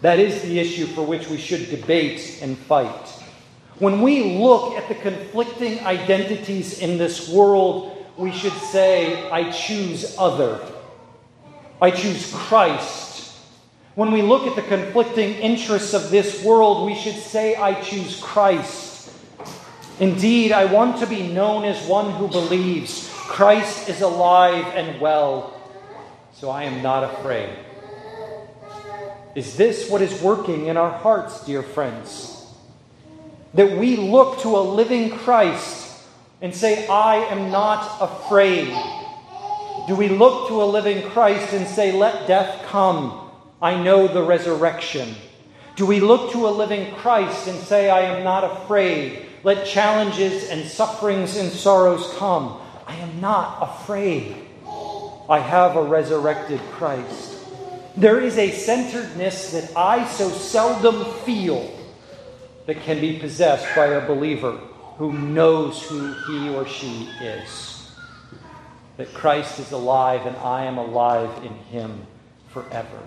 That 0.00 0.18
is 0.18 0.40
the 0.40 0.58
issue 0.58 0.86
for 0.86 1.02
which 1.02 1.28
we 1.28 1.36
should 1.36 1.68
debate 1.68 2.38
and 2.40 2.56
fight. 2.56 3.08
When 3.78 4.00
we 4.00 4.38
look 4.38 4.72
at 4.78 4.88
the 4.88 4.94
conflicting 4.94 5.80
identities 5.80 6.78
in 6.78 6.96
this 6.96 7.28
world, 7.28 8.06
we 8.16 8.32
should 8.32 8.56
say, 8.72 9.28
I 9.30 9.50
choose 9.50 10.16
other. 10.16 10.66
I 11.82 11.90
choose 11.90 12.32
Christ 12.32 13.06
when 13.96 14.12
we 14.12 14.20
look 14.20 14.46
at 14.46 14.56
the 14.56 14.62
conflicting 14.62 15.36
interests 15.36 15.94
of 15.94 16.10
this 16.10 16.44
world, 16.44 16.84
we 16.84 16.94
should 16.94 17.14
say, 17.14 17.56
I 17.56 17.80
choose 17.80 18.20
Christ. 18.20 19.10
Indeed, 19.98 20.52
I 20.52 20.66
want 20.66 20.98
to 20.98 21.06
be 21.06 21.26
known 21.26 21.64
as 21.64 21.88
one 21.88 22.12
who 22.12 22.28
believes 22.28 23.10
Christ 23.14 23.88
is 23.88 24.02
alive 24.02 24.66
and 24.74 25.00
well, 25.00 25.55
so 26.38 26.50
I 26.50 26.64
am 26.64 26.82
not 26.82 27.02
afraid. 27.02 27.48
Is 29.34 29.56
this 29.56 29.90
what 29.90 30.02
is 30.02 30.20
working 30.22 30.66
in 30.66 30.76
our 30.76 30.90
hearts, 30.90 31.44
dear 31.44 31.62
friends? 31.62 32.46
That 33.54 33.78
we 33.78 33.96
look 33.96 34.40
to 34.40 34.56
a 34.56 34.60
living 34.60 35.10
Christ 35.10 35.98
and 36.42 36.54
say, 36.54 36.86
I 36.88 37.16
am 37.16 37.50
not 37.50 38.02
afraid. 38.02 38.68
Do 39.88 39.94
we 39.94 40.08
look 40.08 40.48
to 40.48 40.62
a 40.62 40.64
living 40.64 41.08
Christ 41.10 41.54
and 41.54 41.66
say, 41.66 41.92
Let 41.92 42.26
death 42.26 42.66
come? 42.66 43.30
I 43.62 43.82
know 43.82 44.06
the 44.06 44.22
resurrection? 44.22 45.14
Do 45.76 45.86
we 45.86 46.00
look 46.00 46.32
to 46.32 46.48
a 46.48 46.50
living 46.50 46.94
Christ 46.96 47.48
and 47.48 47.58
say, 47.58 47.88
I 47.88 48.00
am 48.00 48.24
not 48.24 48.44
afraid? 48.44 49.26
Let 49.42 49.66
challenges 49.66 50.50
and 50.50 50.66
sufferings 50.66 51.36
and 51.36 51.50
sorrows 51.50 52.12
come. 52.18 52.60
I 52.86 52.96
am 52.96 53.20
not 53.20 53.62
afraid. 53.62 54.45
I 55.28 55.40
have 55.40 55.76
a 55.76 55.82
resurrected 55.82 56.60
Christ. 56.72 57.34
There 57.96 58.20
is 58.20 58.38
a 58.38 58.50
centeredness 58.50 59.52
that 59.52 59.76
I 59.76 60.06
so 60.06 60.28
seldom 60.28 61.12
feel 61.22 61.72
that 62.66 62.80
can 62.82 63.00
be 63.00 63.18
possessed 63.18 63.74
by 63.74 63.86
a 63.86 64.06
believer 64.06 64.52
who 64.98 65.12
knows 65.12 65.82
who 65.82 66.12
he 66.26 66.54
or 66.54 66.66
she 66.66 67.08
is. 67.20 67.90
That 68.96 69.12
Christ 69.14 69.58
is 69.58 69.72
alive 69.72 70.26
and 70.26 70.36
I 70.36 70.64
am 70.64 70.78
alive 70.78 71.44
in 71.44 71.54
him 71.54 72.06
forever. 72.48 72.98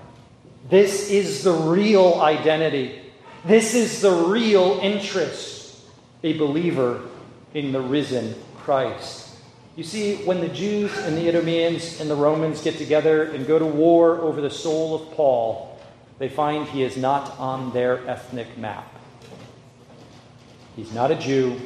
This 0.70 1.10
is 1.10 1.44
the 1.44 1.54
real 1.54 2.16
identity. 2.22 3.02
This 3.46 3.74
is 3.74 4.02
the 4.02 4.12
real 4.12 4.80
interest. 4.82 5.82
A 6.24 6.38
believer 6.38 7.02
in 7.54 7.72
the 7.72 7.82
risen 7.82 8.36
Christ. 8.58 9.19
You 9.80 9.86
see, 9.86 10.18
when 10.26 10.42
the 10.42 10.50
Jews 10.50 10.92
and 10.98 11.16
the 11.16 11.30
Idumeans 11.30 12.02
and 12.02 12.10
the 12.10 12.16
Romans 12.16 12.62
get 12.62 12.78
together 12.78 13.24
and 13.24 13.48
go 13.48 13.58
to 13.58 13.66
war 13.66 14.18
over 14.18 14.42
the 14.42 14.50
soul 14.50 14.94
of 14.94 15.12
Paul, 15.12 15.80
they 16.18 16.28
find 16.28 16.68
he 16.68 16.84
is 16.84 16.98
not 16.98 17.40
on 17.40 17.72
their 17.72 18.06
ethnic 18.06 18.58
map. 18.58 18.94
He's 20.76 20.92
not 20.92 21.12
a 21.12 21.16
Jew. 21.16 21.62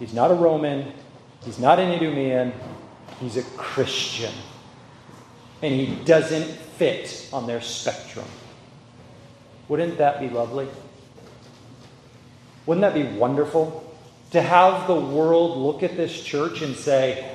He's 0.00 0.12
not 0.12 0.32
a 0.32 0.34
Roman. 0.34 0.92
He's 1.44 1.60
not 1.60 1.78
an 1.78 1.92
Idumean. 1.92 2.52
He's 3.20 3.36
a 3.36 3.44
Christian. 3.44 4.34
And 5.62 5.72
he 5.72 5.94
doesn't 6.04 6.50
fit 6.50 7.30
on 7.32 7.46
their 7.46 7.60
spectrum. 7.60 8.26
Wouldn't 9.68 9.98
that 9.98 10.18
be 10.18 10.28
lovely? 10.30 10.66
Wouldn't 12.66 12.82
that 12.82 12.94
be 12.94 13.04
wonderful? 13.16 13.84
To 14.32 14.42
have 14.42 14.88
the 14.88 14.96
world 14.96 15.56
look 15.58 15.84
at 15.84 15.96
this 15.96 16.20
church 16.20 16.60
and 16.62 16.74
say, 16.74 17.34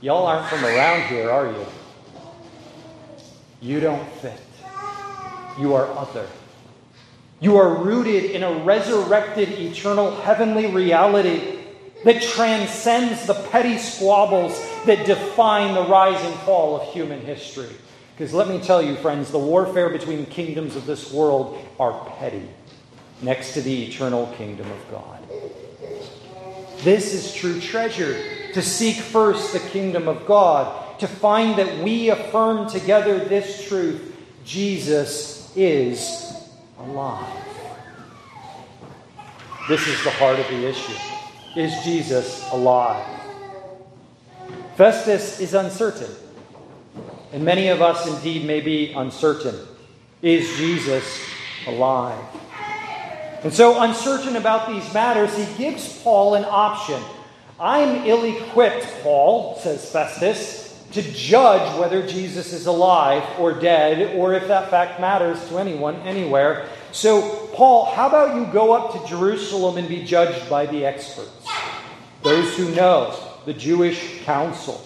Y'all 0.00 0.26
aren't 0.26 0.46
from 0.48 0.64
around 0.64 1.08
here, 1.08 1.30
are 1.30 1.46
you? 1.46 1.66
You 3.60 3.80
don't 3.80 4.06
fit. 4.14 4.38
You 5.58 5.74
are 5.74 5.90
other. 5.96 6.26
You 7.40 7.56
are 7.56 7.82
rooted 7.82 8.30
in 8.30 8.42
a 8.42 8.62
resurrected, 8.64 9.48
eternal, 9.48 10.14
heavenly 10.20 10.66
reality 10.66 11.58
that 12.04 12.22
transcends 12.22 13.26
the 13.26 13.34
petty 13.50 13.78
squabbles 13.78 14.58
that 14.84 15.06
define 15.06 15.74
the 15.74 15.86
rise 15.86 16.22
and 16.24 16.34
fall 16.40 16.80
of 16.80 16.92
human 16.92 17.20
history. 17.20 17.74
Because 18.14 18.34
let 18.34 18.48
me 18.48 18.60
tell 18.60 18.82
you, 18.82 18.96
friends, 18.96 19.30
the 19.30 19.38
warfare 19.38 19.88
between 19.88 20.26
kingdoms 20.26 20.76
of 20.76 20.84
this 20.84 21.10
world 21.10 21.58
are 21.80 22.08
petty 22.18 22.48
next 23.22 23.54
to 23.54 23.62
the 23.62 23.84
eternal 23.84 24.26
kingdom 24.36 24.70
of 24.70 24.90
God. 24.90 25.22
This 26.78 27.14
is 27.14 27.34
true 27.34 27.60
treasure 27.60 28.35
to 28.56 28.62
seek 28.62 28.96
first 28.96 29.52
the 29.52 29.58
kingdom 29.58 30.08
of 30.08 30.24
God, 30.24 30.98
to 30.98 31.06
find 31.06 31.58
that 31.58 31.84
we 31.84 32.08
affirm 32.08 32.66
together 32.66 33.18
this 33.18 33.68
truth 33.68 34.16
Jesus 34.46 35.54
is 35.54 36.32
alive. 36.78 37.36
This 39.68 39.86
is 39.86 40.02
the 40.04 40.10
heart 40.12 40.38
of 40.38 40.48
the 40.48 40.66
issue. 40.66 40.94
Is 41.54 41.70
Jesus 41.84 42.50
alive? 42.50 43.06
Festus 44.76 45.38
is 45.38 45.52
uncertain. 45.52 46.10
And 47.34 47.44
many 47.44 47.68
of 47.68 47.82
us 47.82 48.06
indeed 48.06 48.46
may 48.46 48.62
be 48.62 48.90
uncertain. 48.92 49.54
Is 50.22 50.56
Jesus 50.56 51.28
alive? 51.66 52.24
And 53.44 53.52
so, 53.52 53.82
uncertain 53.82 54.36
about 54.36 54.66
these 54.66 54.94
matters, 54.94 55.36
he 55.36 55.58
gives 55.62 56.00
Paul 56.02 56.36
an 56.36 56.46
option. 56.46 57.02
I'm 57.58 58.04
ill 58.04 58.24
equipped, 58.24 58.86
Paul, 59.02 59.56
says 59.56 59.90
Festus, 59.90 60.84
to 60.92 61.02
judge 61.02 61.78
whether 61.78 62.06
Jesus 62.06 62.52
is 62.52 62.66
alive 62.66 63.22
or 63.38 63.52
dead, 63.52 64.16
or 64.16 64.34
if 64.34 64.46
that 64.48 64.70
fact 64.70 65.00
matters 65.00 65.42
to 65.48 65.58
anyone 65.58 65.96
anywhere. 65.96 66.68
So, 66.92 67.48
Paul, 67.54 67.86
how 67.86 68.08
about 68.08 68.36
you 68.36 68.52
go 68.52 68.72
up 68.72 68.92
to 68.92 69.08
Jerusalem 69.08 69.78
and 69.78 69.88
be 69.88 70.04
judged 70.04 70.48
by 70.48 70.66
the 70.66 70.84
experts, 70.84 71.48
those 72.22 72.56
who 72.56 72.74
know, 72.74 73.18
the 73.46 73.54
Jewish 73.54 74.22
council? 74.24 74.82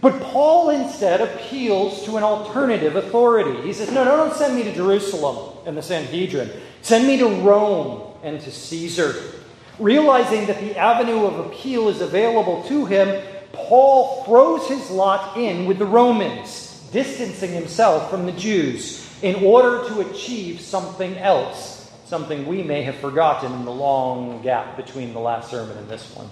But 0.00 0.20
Paul 0.22 0.70
instead 0.70 1.20
appeals 1.20 2.04
to 2.04 2.16
an 2.18 2.22
alternative 2.22 2.96
authority. 2.96 3.62
He 3.62 3.72
says, 3.72 3.90
No, 3.90 4.04
no, 4.04 4.16
don't 4.16 4.34
send 4.34 4.54
me 4.54 4.62
to 4.62 4.72
Jerusalem 4.72 5.56
and 5.66 5.76
the 5.76 5.82
Sanhedrin. 5.82 6.50
Send 6.82 7.06
me 7.06 7.16
to 7.18 7.26
Rome 7.26 8.14
and 8.22 8.40
to 8.40 8.50
Caesar. 8.52 9.37
Realizing 9.78 10.46
that 10.46 10.60
the 10.60 10.76
avenue 10.76 11.24
of 11.24 11.46
appeal 11.46 11.88
is 11.88 12.00
available 12.00 12.64
to 12.64 12.86
him, 12.86 13.22
Paul 13.52 14.24
throws 14.24 14.66
his 14.66 14.90
lot 14.90 15.36
in 15.36 15.66
with 15.66 15.78
the 15.78 15.86
Romans, 15.86 16.88
distancing 16.92 17.52
himself 17.52 18.10
from 18.10 18.26
the 18.26 18.32
Jews 18.32 19.06
in 19.22 19.44
order 19.44 19.86
to 19.88 20.00
achieve 20.00 20.60
something 20.60 21.16
else, 21.18 21.90
something 22.06 22.46
we 22.46 22.62
may 22.62 22.82
have 22.82 22.96
forgotten 22.96 23.52
in 23.52 23.64
the 23.64 23.70
long 23.70 24.42
gap 24.42 24.76
between 24.76 25.12
the 25.12 25.20
last 25.20 25.50
sermon 25.50 25.76
and 25.76 25.88
this 25.88 26.14
one. 26.14 26.28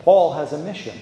Paul 0.00 0.34
has 0.34 0.52
a 0.52 0.58
mission. 0.58 0.98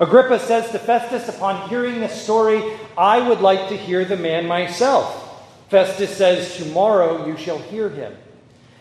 Agrippa 0.00 0.40
says 0.40 0.70
to 0.70 0.78
Festus, 0.78 1.28
upon 1.28 1.68
hearing 1.68 2.00
this 2.00 2.22
story, 2.22 2.62
I 2.96 3.28
would 3.28 3.40
like 3.40 3.68
to 3.68 3.76
hear 3.76 4.04
the 4.04 4.16
man 4.16 4.46
myself. 4.46 5.20
Festus 5.68 6.16
says, 6.16 6.56
Tomorrow 6.56 7.26
you 7.26 7.36
shall 7.36 7.58
hear 7.58 7.88
him. 7.88 8.14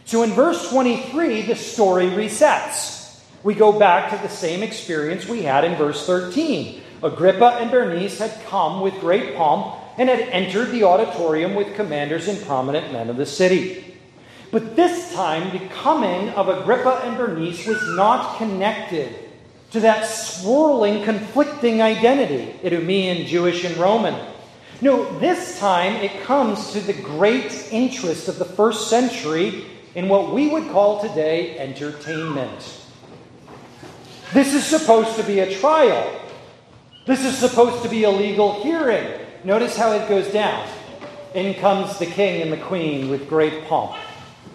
So 0.05 0.23
in 0.23 0.31
verse 0.31 0.69
23, 0.69 1.43
the 1.43 1.55
story 1.55 2.07
resets. 2.07 3.21
We 3.43 3.53
go 3.53 3.77
back 3.77 4.09
to 4.11 4.17
the 4.17 4.33
same 4.33 4.63
experience 4.63 5.27
we 5.27 5.43
had 5.43 5.63
in 5.63 5.75
verse 5.75 6.05
13. 6.05 6.81
Agrippa 7.01 7.57
and 7.59 7.69
Bernice 7.69 8.19
had 8.19 8.43
come 8.45 8.81
with 8.81 8.99
great 8.99 9.35
pomp 9.35 9.75
and 9.97 10.09
had 10.09 10.21
entered 10.29 10.71
the 10.71 10.83
auditorium 10.83 11.53
with 11.53 11.75
commanders 11.75 12.27
and 12.27 12.41
prominent 12.45 12.91
men 12.91 13.09
of 13.09 13.17
the 13.17 13.25
city. 13.25 13.97
But 14.51 14.75
this 14.75 15.13
time, 15.13 15.51
the 15.51 15.67
coming 15.67 16.29
of 16.29 16.47
Agrippa 16.47 17.01
and 17.03 17.17
Bernice 17.17 17.65
was 17.65 17.81
not 17.95 18.37
connected 18.37 19.13
to 19.71 19.79
that 19.79 20.05
swirling, 20.05 21.03
conflicting 21.03 21.81
identity 21.81 22.53
Idumean, 22.63 23.25
Jewish, 23.25 23.63
and 23.63 23.75
Roman. 23.77 24.15
No, 24.81 25.17
this 25.19 25.59
time 25.59 25.93
it 25.95 26.21
comes 26.23 26.71
to 26.73 26.79
the 26.79 26.93
great 26.93 27.71
interest 27.71 28.27
of 28.27 28.37
the 28.37 28.45
first 28.45 28.89
century 28.89 29.65
in 29.95 30.09
what 30.09 30.33
we 30.33 30.49
would 30.49 30.69
call 30.71 31.01
today 31.01 31.57
entertainment. 31.57 32.79
This 34.33 34.53
is 34.53 34.65
supposed 34.65 35.15
to 35.17 35.23
be 35.23 35.39
a 35.39 35.59
trial. 35.59 36.19
This 37.05 37.23
is 37.23 37.37
supposed 37.37 37.83
to 37.83 37.89
be 37.89 38.03
a 38.03 38.09
legal 38.09 38.63
hearing. 38.63 39.19
Notice 39.43 39.77
how 39.77 39.91
it 39.91 40.07
goes 40.09 40.31
down. 40.31 40.67
In 41.35 41.53
comes 41.55 41.99
the 41.99 42.05
king 42.05 42.41
and 42.41 42.51
the 42.51 42.57
queen 42.57 43.09
with 43.09 43.27
great 43.27 43.65
pomp. 43.65 43.95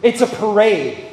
It's 0.02 0.20
a 0.20 0.26
parade. 0.26 1.04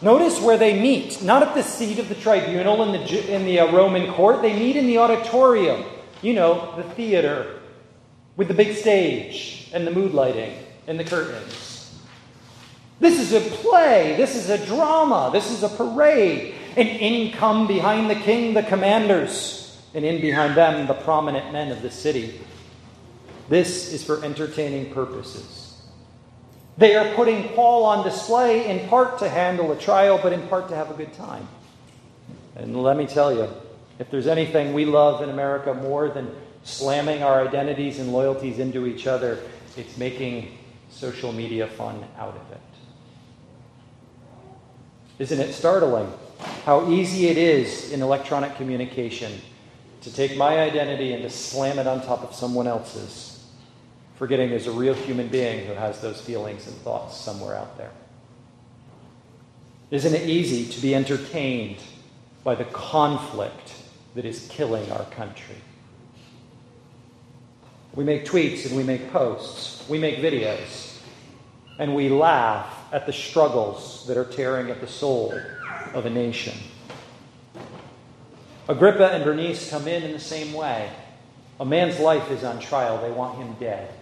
Notice 0.00 0.40
where 0.40 0.56
they 0.56 0.80
meet. 0.80 1.22
Not 1.22 1.42
at 1.42 1.54
the 1.54 1.62
seat 1.62 1.98
of 1.98 2.08
the 2.08 2.14
tribunal 2.16 2.82
in 2.82 2.92
the, 2.92 3.34
in 3.34 3.44
the 3.44 3.60
uh, 3.60 3.72
Roman 3.72 4.12
court, 4.12 4.42
they 4.42 4.52
meet 4.52 4.76
in 4.76 4.86
the 4.86 4.98
auditorium. 4.98 5.84
You 6.22 6.34
know, 6.34 6.74
the 6.76 6.82
theater 6.94 7.60
with 8.36 8.48
the 8.48 8.54
big 8.54 8.76
stage 8.76 9.70
and 9.72 9.86
the 9.86 9.90
mood 9.90 10.12
lighting 10.12 10.56
and 10.86 10.98
the 10.98 11.04
curtains. 11.04 11.61
This 13.02 13.18
is 13.18 13.32
a 13.32 13.40
play. 13.40 14.14
This 14.16 14.36
is 14.36 14.48
a 14.48 14.64
drama. 14.64 15.30
This 15.32 15.50
is 15.50 15.64
a 15.64 15.68
parade. 15.68 16.54
And 16.76 16.88
in 16.88 17.32
come 17.32 17.66
behind 17.66 18.08
the 18.08 18.14
king 18.14 18.54
the 18.54 18.62
commanders, 18.62 19.76
and 19.92 20.04
in 20.04 20.20
behind 20.20 20.56
them 20.56 20.86
the 20.86 20.94
prominent 20.94 21.52
men 21.52 21.72
of 21.72 21.82
the 21.82 21.90
city. 21.90 22.40
This 23.48 23.92
is 23.92 24.04
for 24.04 24.24
entertaining 24.24 24.94
purposes. 24.94 25.82
They 26.78 26.94
are 26.94 27.12
putting 27.16 27.48
Paul 27.48 27.86
on 27.86 28.04
display 28.04 28.70
in 28.70 28.88
part 28.88 29.18
to 29.18 29.28
handle 29.28 29.72
a 29.72 29.76
trial, 29.76 30.20
but 30.22 30.32
in 30.32 30.46
part 30.46 30.68
to 30.68 30.76
have 30.76 30.88
a 30.88 30.94
good 30.94 31.12
time. 31.12 31.48
And 32.54 32.84
let 32.84 32.96
me 32.96 33.08
tell 33.08 33.34
you, 33.34 33.48
if 33.98 34.12
there's 34.12 34.28
anything 34.28 34.74
we 34.74 34.84
love 34.84 35.22
in 35.22 35.28
America 35.28 35.74
more 35.74 36.08
than 36.08 36.32
slamming 36.62 37.24
our 37.24 37.44
identities 37.44 37.98
and 37.98 38.12
loyalties 38.12 38.60
into 38.60 38.86
each 38.86 39.08
other, 39.08 39.40
it's 39.76 39.98
making 39.98 40.56
social 40.88 41.32
media 41.32 41.66
fun 41.66 42.04
out 42.16 42.36
of 42.36 42.52
it. 42.52 42.71
Isn't 45.18 45.40
it 45.40 45.52
startling 45.52 46.12
how 46.64 46.90
easy 46.90 47.28
it 47.28 47.38
is 47.38 47.92
in 47.92 48.02
electronic 48.02 48.56
communication 48.56 49.40
to 50.00 50.12
take 50.12 50.36
my 50.36 50.58
identity 50.58 51.12
and 51.12 51.22
to 51.22 51.30
slam 51.30 51.78
it 51.78 51.86
on 51.86 52.02
top 52.02 52.22
of 52.22 52.34
someone 52.34 52.66
else's, 52.66 53.44
forgetting 54.16 54.50
there's 54.50 54.66
a 54.66 54.72
real 54.72 54.94
human 54.94 55.28
being 55.28 55.66
who 55.66 55.74
has 55.74 56.00
those 56.00 56.20
feelings 56.20 56.66
and 56.66 56.76
thoughts 56.78 57.16
somewhere 57.16 57.54
out 57.56 57.78
there? 57.78 57.90
Isn't 59.90 60.14
it 60.14 60.28
easy 60.28 60.72
to 60.72 60.80
be 60.80 60.94
entertained 60.94 61.78
by 62.44 62.54
the 62.54 62.64
conflict 62.64 63.74
that 64.14 64.24
is 64.24 64.48
killing 64.48 64.90
our 64.90 65.04
country? 65.06 65.56
We 67.94 68.04
make 68.04 68.24
tweets 68.24 68.66
and 68.66 68.74
we 68.74 68.82
make 68.82 69.12
posts. 69.12 69.86
We 69.88 69.98
make 69.98 70.16
videos. 70.16 70.91
And 71.78 71.94
we 71.94 72.08
laugh 72.08 72.66
at 72.92 73.06
the 73.06 73.12
struggles 73.12 74.06
that 74.06 74.16
are 74.16 74.24
tearing 74.24 74.70
at 74.70 74.80
the 74.80 74.86
soul 74.86 75.38
of 75.94 76.06
a 76.06 76.10
nation. 76.10 76.54
Agrippa 78.68 79.12
and 79.12 79.24
Bernice 79.24 79.70
come 79.70 79.88
in 79.88 80.02
in 80.02 80.12
the 80.12 80.20
same 80.20 80.52
way. 80.52 80.90
A 81.58 81.64
man's 81.64 81.98
life 81.98 82.30
is 82.30 82.44
on 82.44 82.60
trial. 82.60 83.00
They 83.00 83.10
want 83.10 83.38
him 83.38 83.54
dead. 83.58 83.92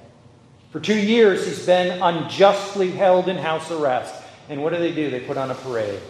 For 0.70 0.80
two 0.80 0.98
years, 0.98 1.46
he's 1.46 1.66
been 1.66 2.00
unjustly 2.00 2.90
held 2.90 3.28
in 3.28 3.36
house 3.36 3.70
arrest. 3.70 4.14
And 4.48 4.62
what 4.62 4.72
do 4.72 4.78
they 4.78 4.92
do? 4.92 5.10
They 5.10 5.20
put 5.20 5.36
on 5.36 5.50
a 5.50 5.54
parade. 5.54 6.00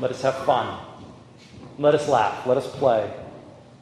Let 0.00 0.10
us 0.10 0.22
have 0.22 0.36
fun. 0.44 0.78
Let 1.78 1.94
us 1.94 2.08
laugh. 2.08 2.46
Let 2.46 2.56
us 2.56 2.70
play. 2.76 3.12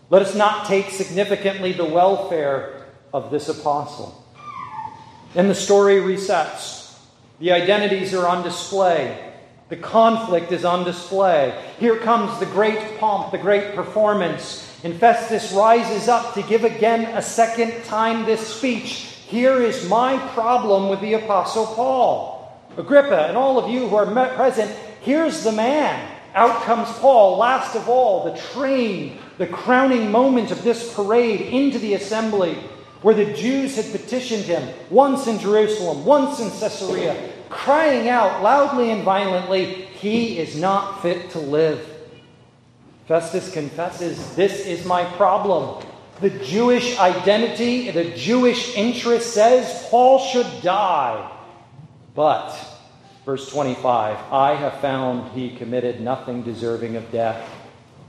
Let 0.08 0.22
us 0.22 0.34
not 0.34 0.66
take 0.66 0.90
significantly 0.90 1.72
the 1.72 1.84
welfare 1.84 2.86
of 3.12 3.30
this 3.30 3.48
apostle. 3.48 4.25
And 5.36 5.50
the 5.50 5.54
story 5.54 5.96
resets. 5.96 6.98
The 7.40 7.52
identities 7.52 8.14
are 8.14 8.26
on 8.26 8.42
display. 8.42 9.34
The 9.68 9.76
conflict 9.76 10.50
is 10.50 10.64
on 10.64 10.84
display. 10.84 11.62
Here 11.78 11.98
comes 11.98 12.40
the 12.40 12.46
great 12.46 12.98
pomp, 12.98 13.32
the 13.32 13.38
great 13.38 13.74
performance. 13.74 14.66
And 14.82 14.98
Festus 14.98 15.52
rises 15.52 16.08
up 16.08 16.32
to 16.34 16.42
give 16.42 16.64
again 16.64 17.14
a 17.14 17.20
second 17.20 17.84
time 17.84 18.24
this 18.24 18.46
speech. 18.46 19.12
Here 19.28 19.60
is 19.60 19.86
my 19.90 20.16
problem 20.28 20.88
with 20.88 21.02
the 21.02 21.14
Apostle 21.14 21.66
Paul. 21.66 22.58
Agrippa 22.78 23.26
and 23.26 23.36
all 23.36 23.58
of 23.58 23.70
you 23.70 23.88
who 23.88 23.96
are 23.96 24.06
present, 24.36 24.70
here's 25.02 25.44
the 25.44 25.52
man. 25.52 26.16
Out 26.34 26.62
comes 26.62 26.88
Paul, 26.98 27.36
last 27.36 27.76
of 27.76 27.90
all, 27.90 28.24
the 28.24 28.38
train, 28.38 29.18
the 29.36 29.46
crowning 29.46 30.10
moment 30.10 30.50
of 30.50 30.62
this 30.62 30.94
parade 30.94 31.42
into 31.42 31.78
the 31.78 31.92
assembly 31.92 32.58
where 33.02 33.14
the 33.14 33.32
Jews 33.34 33.76
had 33.76 33.92
petitioned 33.92 34.44
him, 34.44 34.68
once 34.90 35.26
in 35.26 35.38
Jerusalem, 35.38 36.04
once 36.04 36.40
in 36.40 36.50
Caesarea, 36.50 37.32
crying 37.48 38.08
out 38.08 38.42
loudly 38.42 38.90
and 38.90 39.02
violently, 39.02 39.86
He 40.00 40.38
is 40.38 40.56
not 40.56 41.02
fit 41.02 41.30
to 41.30 41.38
live. 41.38 41.86
Festus 43.06 43.52
confesses, 43.52 44.34
This 44.34 44.66
is 44.66 44.84
my 44.84 45.04
problem. 45.16 45.84
The 46.20 46.30
Jewish 46.30 46.98
identity, 46.98 47.90
the 47.90 48.10
Jewish 48.16 48.74
interest 48.74 49.34
says 49.34 49.86
Paul 49.90 50.18
should 50.18 50.62
die. 50.62 51.30
But, 52.14 52.56
verse 53.26 53.50
25, 53.50 54.32
I 54.32 54.54
have 54.54 54.80
found 54.80 55.30
he 55.32 55.54
committed 55.54 56.00
nothing 56.00 56.42
deserving 56.42 56.96
of 56.96 57.12
death, 57.12 57.48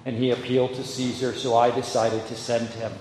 and 0.06 0.16
he 0.16 0.32
appealed 0.32 0.76
to 0.76 0.84
Caesar, 0.86 1.34
so 1.34 1.58
I 1.58 1.70
decided 1.72 2.26
to 2.28 2.36
send 2.36 2.70
him. 2.70 2.94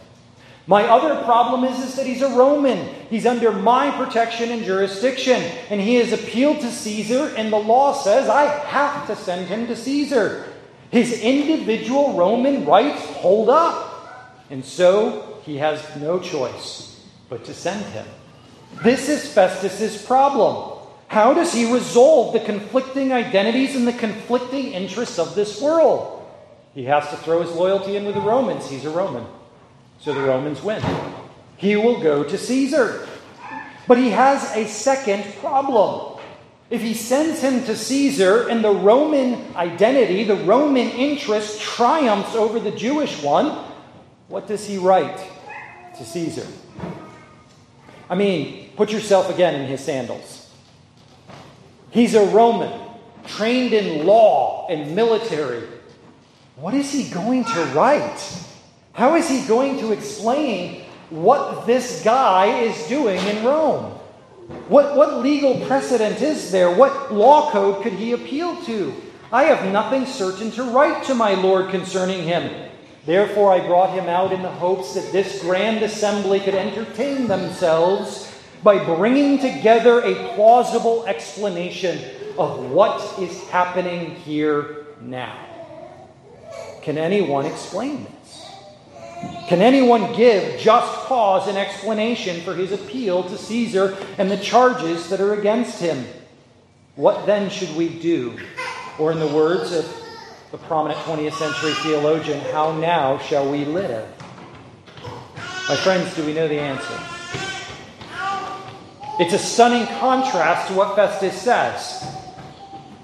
My 0.69 0.85
other 0.85 1.23
problem 1.25 1.65
is, 1.65 1.79
is 1.79 1.95
that 1.95 2.07
he's 2.07 2.23
a 2.23 2.37
Roman. 2.37 2.93
He's 3.09 3.25
under 3.25 3.53
my 3.53 3.91
protection 3.93 4.51
and 4.51 4.65
jurisdiction. 4.65 5.41
And 5.71 5.81
he 5.81 5.95
has 5.97 6.13
appealed 6.13 6.61
to 6.61 6.71
Caesar, 6.71 7.33
and 7.37 7.53
the 7.53 7.59
law 7.59 7.93
says 7.93 8.29
I 8.29 8.47
have 8.67 9.07
to 9.07 9.15
send 9.15 9.47
him 9.47 9.69
to 9.69 9.77
Caesar. 9.77 10.45
His 10.91 11.21
individual 11.21 12.15
Roman 12.15 12.65
rights 12.65 13.05
hold 13.05 13.49
up. 13.49 14.45
And 14.51 14.65
so 14.65 15.41
he 15.45 15.59
has 15.59 15.85
no 15.97 16.19
choice 16.19 17.01
but 17.29 17.45
to 17.45 17.55
send 17.55 17.85
him. 17.87 18.07
This 18.83 19.09
is 19.09 19.33
Festus's 19.33 20.05
problem. 20.05 20.79
How 21.09 21.33
does 21.33 21.53
he 21.53 21.73
resolve 21.73 22.33
the 22.33 22.41
conflicting 22.41 23.13
identities 23.13 23.77
and 23.77 23.87
the 23.87 23.93
conflicting 23.93 24.73
interests 24.73 25.21
of 25.21 25.37
this 25.37 25.61
world? 25.61 26.25
He 26.75 26.85
has 26.85 27.09
to 27.11 27.17
throw 27.17 27.43
his 27.43 27.53
loyalty 27.53 27.97
in 27.97 28.05
with 28.05 28.17
the 28.17 28.21
Romans. 28.21 28.69
He's 28.69 28.85
a 28.85 28.91
Roman. 28.91 29.25
So 30.01 30.15
the 30.15 30.23
Romans 30.23 30.63
win. 30.63 30.83
He 31.57 31.77
will 31.77 32.01
go 32.01 32.23
to 32.23 32.39
Caesar. 32.39 33.09
But 33.89 33.99
he 33.99 34.11
has 34.11 34.55
a 34.55 34.67
second 34.67 35.25
problem. 35.37 36.21
If 36.69 36.83
he 36.83 36.95
sends 36.95 37.41
him 37.41 37.65
to 37.65 37.77
Caesar 37.77 38.49
and 38.49 38.63
the 38.63 38.73
Roman 38.73 39.55
identity, 39.55 40.25
the 40.25 40.37
Roman 40.37 40.89
interest 40.91 41.61
triumphs 41.61 42.35
over 42.35 42.59
the 42.59 42.73
Jewish 42.73 43.23
one, 43.23 43.65
what 44.29 44.49
does 44.49 44.67
he 44.67 44.77
write 44.77 45.19
to 45.97 46.05
Caesar? 46.05 46.47
I 48.11 48.17
mean, 48.17 48.71
put 48.77 48.91
yourself 48.91 49.31
again 49.31 49.61
in 49.61 49.67
his 49.69 49.81
sandals. 49.81 50.51
He's 51.91 52.15
a 52.15 52.27
Roman, 52.27 52.81
trained 53.27 53.73
in 53.73 54.05
law 54.05 54.67
and 54.69 54.95
military. 54.97 55.63
What 56.57 56.75
is 56.75 56.93
he 56.93 57.09
going 57.09 57.45
to 57.45 57.65
write? 57.67 58.46
How 58.97 59.15
is 59.15 59.29
he 59.29 59.47
going 59.47 59.79
to 59.81 59.93
explain 59.93 60.81
what 61.11 61.67
this 61.67 62.03
guy 62.03 62.47
is 62.61 62.89
doing 62.89 63.21
in 63.27 63.45
Rome? 63.45 63.93
What, 64.69 64.97
what 64.97 65.19
legal 65.19 65.61
precedent 65.67 66.23
is 66.23 66.51
there? 66.51 66.75
What 66.75 67.13
law 67.13 67.51
code 67.51 67.83
could 67.83 67.93
he 67.93 68.13
appeal 68.13 68.57
to? 68.65 68.95
I 69.31 69.45
have 69.45 69.71
nothing 69.71 70.07
certain 70.07 70.51
to 70.53 70.63
write 70.63 71.05
to 71.05 71.15
my 71.15 71.35
Lord 71.35 71.71
concerning 71.71 72.23
him. 72.23 72.71
Therefore, 73.05 73.53
I 73.53 73.67
brought 73.67 73.93
him 73.93 74.09
out 74.09 74.33
in 74.33 74.41
the 74.41 74.51
hopes 74.51 74.95
that 74.95 75.13
this 75.13 75.43
grand 75.43 75.83
assembly 75.83 76.41
could 76.41 76.55
entertain 76.55 77.27
themselves 77.27 78.33
by 78.63 78.83
bringing 78.83 79.39
together 79.39 80.01
a 80.01 80.35
plausible 80.35 81.05
explanation 81.07 81.99
of 82.39 82.71
what 82.71 83.19
is 83.19 83.47
happening 83.51 84.13
here 84.13 84.87
now. 85.03 85.39
Can 86.81 86.97
anyone 86.97 87.45
explain 87.45 88.05
this? 88.05 88.16
Can 89.49 89.63
anyone 89.63 90.13
give 90.15 90.59
just 90.59 90.93
cause 91.07 91.47
and 91.47 91.57
explanation 91.57 92.41
for 92.41 92.55
his 92.55 92.73
appeal 92.73 93.23
to 93.23 93.39
Caesar 93.39 93.97
and 94.19 94.31
the 94.31 94.37
charges 94.37 95.09
that 95.09 95.21
are 95.21 95.35
against 95.35 95.81
him? 95.81 96.05
What 96.97 97.27
then 97.27 97.49
should 97.49 97.75
we 97.77 97.89
do? 97.89 98.39
Or, 98.99 99.13
in 99.13 99.21
the 99.21 99.29
words 99.29 99.73
of 99.73 99.85
the 100.51 100.59
prominent 100.59 100.99
20th 101.01 101.35
century 101.35 101.73
theologian, 101.83 102.41
how 102.53 102.73
now 102.73 103.19
shall 103.19 103.51
we 103.51 103.65
live? 103.65 104.09
My 105.69 105.77
friends, 105.77 106.15
do 106.17 106.25
we 106.25 106.33
know 106.33 106.49
the 106.49 106.59
answer? 106.59 106.99
It's 109.21 109.33
a 109.33 109.39
stunning 109.39 109.87
contrast 109.99 110.69
to 110.69 110.75
what 110.75 110.97
Festus 110.97 111.41
says. 111.41 112.05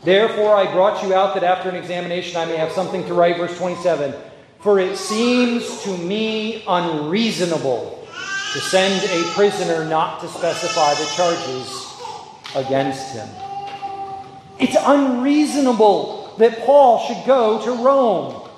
Therefore, 0.03 0.57
I 0.57 0.73
brought 0.73 1.03
you 1.03 1.15
out 1.15 1.35
that 1.35 1.45
after 1.45 1.69
an 1.69 1.77
examination 1.77 2.37
I 2.37 2.47
may 2.47 2.57
have 2.57 2.73
something 2.73 3.07
to 3.07 3.15
write. 3.15 3.37
Verse 3.37 3.57
27 3.57 4.15
For 4.63 4.79
it 4.79 4.97
seems 4.97 5.83
to 5.83 5.99
me 5.99 6.63
unreasonable 6.69 8.07
to 8.53 8.61
send 8.61 9.03
a 9.11 9.29
prisoner 9.33 9.85
not 9.85 10.21
to 10.21 10.29
specify 10.29 10.95
the 10.95 11.07
charges 11.17 11.93
against 12.55 13.13
him. 13.13 13.29
It's 14.61 14.77
unreasonable 14.79 16.37
that 16.39 16.61
Paul 16.61 17.01
should 17.09 17.27
go 17.27 17.61
to 17.65 17.83
Rome. 17.83 18.49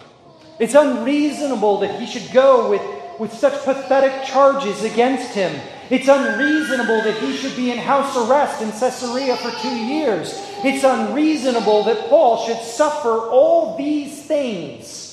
It's 0.58 0.74
unreasonable 0.74 1.78
that 1.78 1.98
he 1.98 2.04
should 2.04 2.30
go 2.34 2.68
with, 2.68 2.82
with 3.18 3.32
such 3.32 3.64
pathetic 3.64 4.26
charges 4.26 4.84
against 4.84 5.32
him. 5.32 5.58
It's 5.88 6.08
unreasonable 6.08 7.00
that 7.00 7.16
he 7.16 7.34
should 7.34 7.56
be 7.56 7.70
in 7.70 7.78
house 7.78 8.14
arrest 8.28 8.60
in 8.60 8.70
Caesarea 8.72 9.38
for 9.38 9.52
two 9.62 9.74
years. 9.74 10.34
It's 10.62 10.84
unreasonable 10.84 11.84
that 11.84 12.10
Paul 12.10 12.46
should 12.46 12.60
suffer 12.60 13.30
all 13.30 13.78
these 13.78 14.22
things 14.22 15.03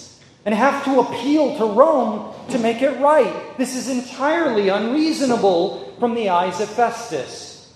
and 0.46 0.56
have 0.56 0.84
to 0.86 1.00
appeal 1.00 1.58
to 1.58 1.66
Rome 1.66 2.34
to 2.50 2.58
make 2.60 2.82
it 2.82 3.00
right. 3.00 3.58
This 3.58 3.76
is 3.76 3.90
entirely 3.90 4.70
unreasonable 4.70 5.96
from 6.00 6.16
the 6.16 6.30
eyes 6.30 6.60
of 6.60 6.70
Festus. 6.70 7.74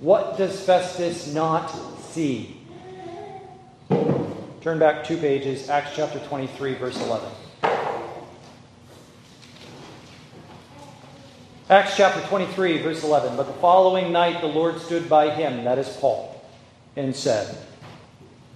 What 0.00 0.36
does 0.36 0.60
Festus 0.60 1.32
not 1.32 1.68
see? 2.10 2.60
Turn 4.60 4.78
back 4.78 5.04
two 5.04 5.16
pages, 5.16 5.70
Acts 5.70 5.92
chapter 5.94 6.18
23, 6.18 6.74
verse 6.74 7.00
11. 7.00 7.28
Acts 11.68 11.96
chapter 11.96 12.20
23, 12.28 12.82
verse 12.82 13.02
11. 13.02 13.36
But 13.36 13.46
the 13.46 13.52
following 13.54 14.12
night 14.12 14.40
the 14.40 14.46
Lord 14.46 14.80
stood 14.80 15.08
by 15.08 15.30
him, 15.30 15.64
that 15.64 15.78
is 15.78 15.88
Paul, 15.96 16.44
and 16.94 17.14
said, 17.14 17.56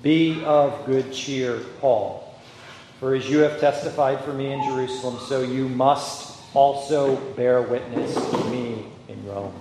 Be 0.02 0.44
of 0.44 0.84
good 0.86 1.12
cheer, 1.12 1.58
Paul, 1.80 2.29
for 3.00 3.14
as 3.14 3.30
you 3.30 3.38
have 3.38 3.58
testified 3.58 4.20
for 4.20 4.34
me 4.34 4.52
in 4.52 4.62
Jerusalem, 4.62 5.18
so 5.26 5.40
you 5.40 5.70
must 5.70 6.38
also 6.52 7.16
bear 7.34 7.62
witness 7.62 8.14
to 8.14 8.44
me 8.50 8.84
in 9.08 9.26
Rome. 9.26 9.54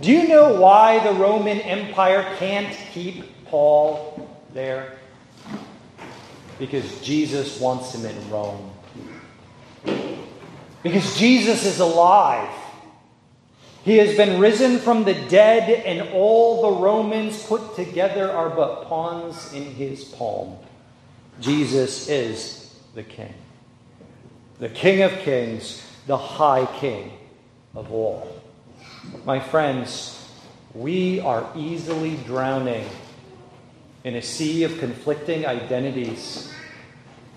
Do 0.00 0.12
you 0.12 0.28
know 0.28 0.60
why 0.60 1.02
the 1.02 1.12
Roman 1.12 1.58
Empire 1.58 2.24
can't 2.38 2.72
keep 2.92 3.24
Paul 3.46 4.28
there? 4.52 4.96
Because 6.60 7.00
Jesus 7.00 7.58
wants 7.58 7.92
him 7.92 8.06
in 8.06 8.30
Rome. 8.30 8.70
Because 10.84 11.16
Jesus 11.18 11.66
is 11.66 11.80
alive. 11.80 12.48
He 13.84 13.98
has 13.98 14.16
been 14.16 14.40
risen 14.40 14.78
from 14.78 15.04
the 15.04 15.12
dead, 15.12 15.68
and 15.68 16.08
all 16.14 16.62
the 16.62 16.80
Romans 16.80 17.42
put 17.42 17.76
together 17.76 18.32
are 18.32 18.48
but 18.48 18.86
pawns 18.86 19.52
in 19.52 19.64
his 19.64 20.04
palm. 20.04 20.56
Jesus 21.38 22.08
is 22.08 22.74
the 22.94 23.02
King, 23.02 23.34
the 24.58 24.70
King 24.70 25.02
of 25.02 25.12
kings, 25.18 25.84
the 26.06 26.16
High 26.16 26.64
King 26.78 27.12
of 27.74 27.92
all. 27.92 28.40
My 29.26 29.38
friends, 29.38 30.30
we 30.72 31.20
are 31.20 31.46
easily 31.54 32.16
drowning 32.24 32.88
in 34.02 34.16
a 34.16 34.22
sea 34.22 34.64
of 34.64 34.78
conflicting 34.78 35.44
identities, 35.44 36.50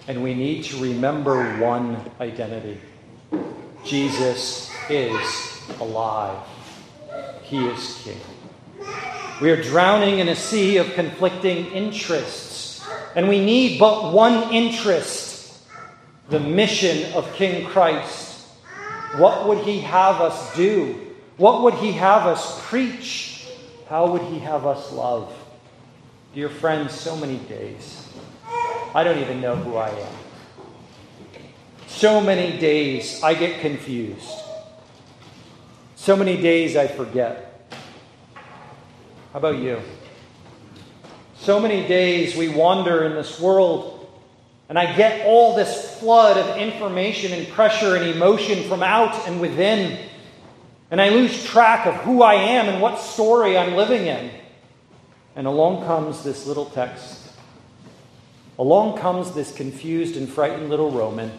and 0.08 0.24
we 0.24 0.34
need 0.34 0.64
to 0.66 0.82
remember 0.82 1.58
one 1.58 2.10
identity. 2.22 2.80
Jesus 3.84 4.72
is 4.90 5.57
alive. 5.80 6.40
He 7.44 7.66
is 7.66 8.02
King. 8.04 8.20
We 9.42 9.52
are 9.52 9.62
drowning 9.62 10.20
in 10.20 10.30
a 10.30 10.36
sea 10.36 10.78
of 10.78 10.94
conflicting 10.94 11.68
interests, 11.68 12.86
and 13.16 13.30
we 13.30 13.44
need 13.44 13.80
but 13.80 14.14
one 14.14 14.52
interest 14.54 15.28
the 16.30 16.40
mission 16.40 17.14
of 17.14 17.34
King 17.36 17.66
Christ. 17.66 18.48
What 19.16 19.48
would 19.48 19.60
he 19.60 19.80
have 19.80 20.20
us 20.22 20.56
do? 20.56 21.00
What 21.38 21.64
would 21.64 21.76
he 21.76 21.94
have 21.94 22.26
us 22.26 22.62
preach? 22.68 23.48
How 23.88 24.12
would 24.12 24.24
he 24.24 24.40
have 24.40 24.66
us 24.66 24.92
love? 24.92 25.34
Dear 26.34 26.50
friends, 26.50 26.94
so 26.94 27.16
many 27.16 27.38
days. 27.38 28.08
I 28.94 29.04
don't 29.04 29.20
even 29.20 29.40
know 29.40 29.56
who 29.56 29.78
I 29.78 29.90
am. 29.90 30.14
So 31.88 32.20
many 32.20 32.60
days 32.60 33.24
I 33.24 33.34
get 33.34 33.62
confused. 33.62 34.30
So 35.98 36.16
many 36.16 36.40
days 36.40 36.78
I 36.78 36.88
forget. 36.88 37.74
How 39.34 39.40
about 39.40 39.58
you? 39.58 39.82
So 41.40 41.60
many 41.60 41.88
days 41.88 42.38
we 42.38 42.50
wander 42.50 43.04
in 43.04 43.14
this 43.14 43.42
world, 43.42 44.08
and 44.70 44.78
I 44.78 44.96
get 44.96 45.26
all 45.26 45.56
this 45.56 46.00
flood 46.00 46.38
of 46.38 46.56
information 46.58 47.34
and 47.34 47.48
pressure 47.50 47.96
and 47.96 48.06
emotion 48.06 48.70
from 48.70 48.84
out 48.84 49.28
and 49.28 49.42
within, 49.42 50.00
and 50.92 51.02
I 51.02 51.10
lose 51.10 51.44
track 51.44 51.88
of 51.88 51.96
who 51.96 52.22
I 52.22 52.36
am 52.36 52.70
and 52.70 52.80
what 52.80 53.00
story 53.00 53.58
I'm 53.58 53.76
living 53.76 54.06
in. 54.06 54.30
And 55.36 55.48
along 55.48 55.84
comes 55.86 56.24
this 56.24 56.46
little 56.46 56.68
text. 56.68 57.34
Along 58.60 59.00
comes 59.00 59.34
this 59.34 59.52
confused 59.52 60.16
and 60.16 60.30
frightened 60.30 60.70
little 60.70 60.92
Roman 60.92 61.32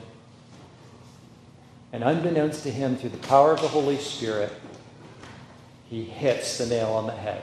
and 1.93 2.05
unbeknownst 2.05 2.63
to 2.65 2.71
him, 2.71 2.97
through 2.97 3.11
the 3.11 3.29
power 3.29 3.53
of 3.53 3.63
the 3.63 3.69
Holy 3.69 3.99
Spirit, 3.99 4.53
he 5.89 6.05
hits 6.05 6.59
the 6.59 6.67
nail 6.67 6.89
on 6.89 7.07
the 7.07 7.13
head. 7.13 7.43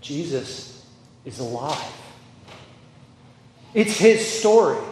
Jesus 0.00 0.86
is 1.24 1.40
alive. 1.40 1.92
It's 3.74 3.98
his 3.98 4.26
story, 4.26 4.82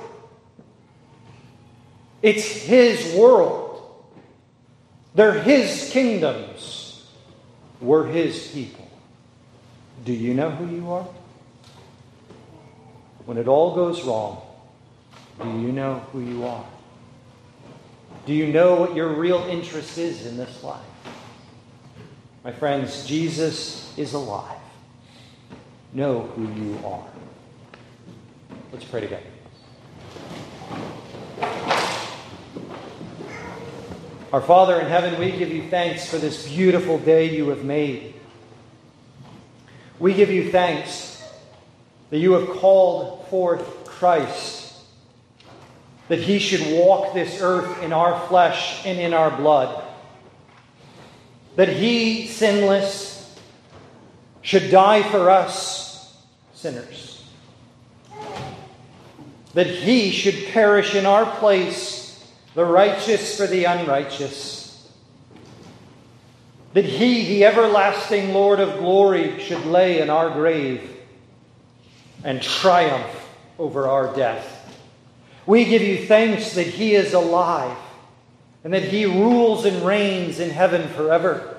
it's 2.22 2.44
his 2.44 3.14
world. 3.14 3.70
They're 5.14 5.40
his 5.40 5.90
kingdoms. 5.92 7.06
We're 7.80 8.06
his 8.06 8.48
people. 8.48 8.90
Do 10.04 10.12
you 10.12 10.34
know 10.34 10.50
who 10.50 10.74
you 10.74 10.90
are? 10.90 11.06
When 13.24 13.38
it 13.38 13.46
all 13.46 13.76
goes 13.76 14.02
wrong, 14.02 14.42
do 15.40 15.48
you 15.48 15.70
know 15.70 16.00
who 16.12 16.20
you 16.20 16.44
are? 16.44 16.66
Do 18.26 18.32
you 18.32 18.46
know 18.46 18.76
what 18.76 18.94
your 18.94 19.08
real 19.08 19.40
interest 19.50 19.98
is 19.98 20.24
in 20.26 20.38
this 20.38 20.62
life? 20.62 20.80
My 22.42 22.52
friends, 22.52 23.06
Jesus 23.06 23.96
is 23.98 24.14
alive. 24.14 24.58
Know 25.92 26.22
who 26.22 26.50
you 26.54 26.78
are. 26.86 27.06
Let's 28.72 28.84
pray 28.86 29.02
together. 29.02 29.26
Our 34.32 34.40
Father 34.40 34.80
in 34.80 34.86
heaven, 34.86 35.20
we 35.20 35.30
give 35.30 35.52
you 35.52 35.68
thanks 35.68 36.08
for 36.08 36.16
this 36.16 36.48
beautiful 36.48 36.98
day 36.98 37.36
you 37.36 37.50
have 37.50 37.64
made. 37.64 38.14
We 39.98 40.14
give 40.14 40.30
you 40.30 40.50
thanks 40.50 41.22
that 42.08 42.18
you 42.18 42.32
have 42.32 42.48
called 42.56 43.28
forth 43.28 43.84
Christ 43.84 44.63
that 46.08 46.18
he 46.18 46.38
should 46.38 46.78
walk 46.78 47.14
this 47.14 47.40
earth 47.40 47.82
in 47.82 47.92
our 47.92 48.18
flesh 48.28 48.84
and 48.86 48.98
in 48.98 49.14
our 49.14 49.30
blood. 49.30 49.82
That 51.56 51.68
he, 51.68 52.26
sinless, 52.26 53.38
should 54.42 54.70
die 54.70 55.02
for 55.02 55.30
us, 55.30 56.22
sinners. 56.52 57.24
That 59.54 59.66
he 59.66 60.10
should 60.10 60.48
perish 60.52 60.94
in 60.94 61.06
our 61.06 61.24
place, 61.38 62.32
the 62.54 62.64
righteous 62.64 63.38
for 63.38 63.46
the 63.46 63.64
unrighteous. 63.64 64.90
That 66.74 66.84
he, 66.84 67.26
the 67.26 67.44
everlasting 67.44 68.34
Lord 68.34 68.60
of 68.60 68.78
glory, 68.78 69.38
should 69.38 69.64
lay 69.64 70.00
in 70.00 70.10
our 70.10 70.28
grave 70.28 70.90
and 72.24 72.42
triumph 72.42 73.28
over 73.58 73.86
our 73.86 74.14
death. 74.14 74.63
We 75.46 75.64
give 75.64 75.82
you 75.82 76.06
thanks 76.06 76.54
that 76.54 76.66
He 76.66 76.94
is 76.94 77.12
alive 77.12 77.76
and 78.62 78.72
that 78.72 78.84
He 78.84 79.04
rules 79.04 79.64
and 79.64 79.84
reigns 79.84 80.40
in 80.40 80.50
heaven 80.50 80.88
forever. 80.88 81.56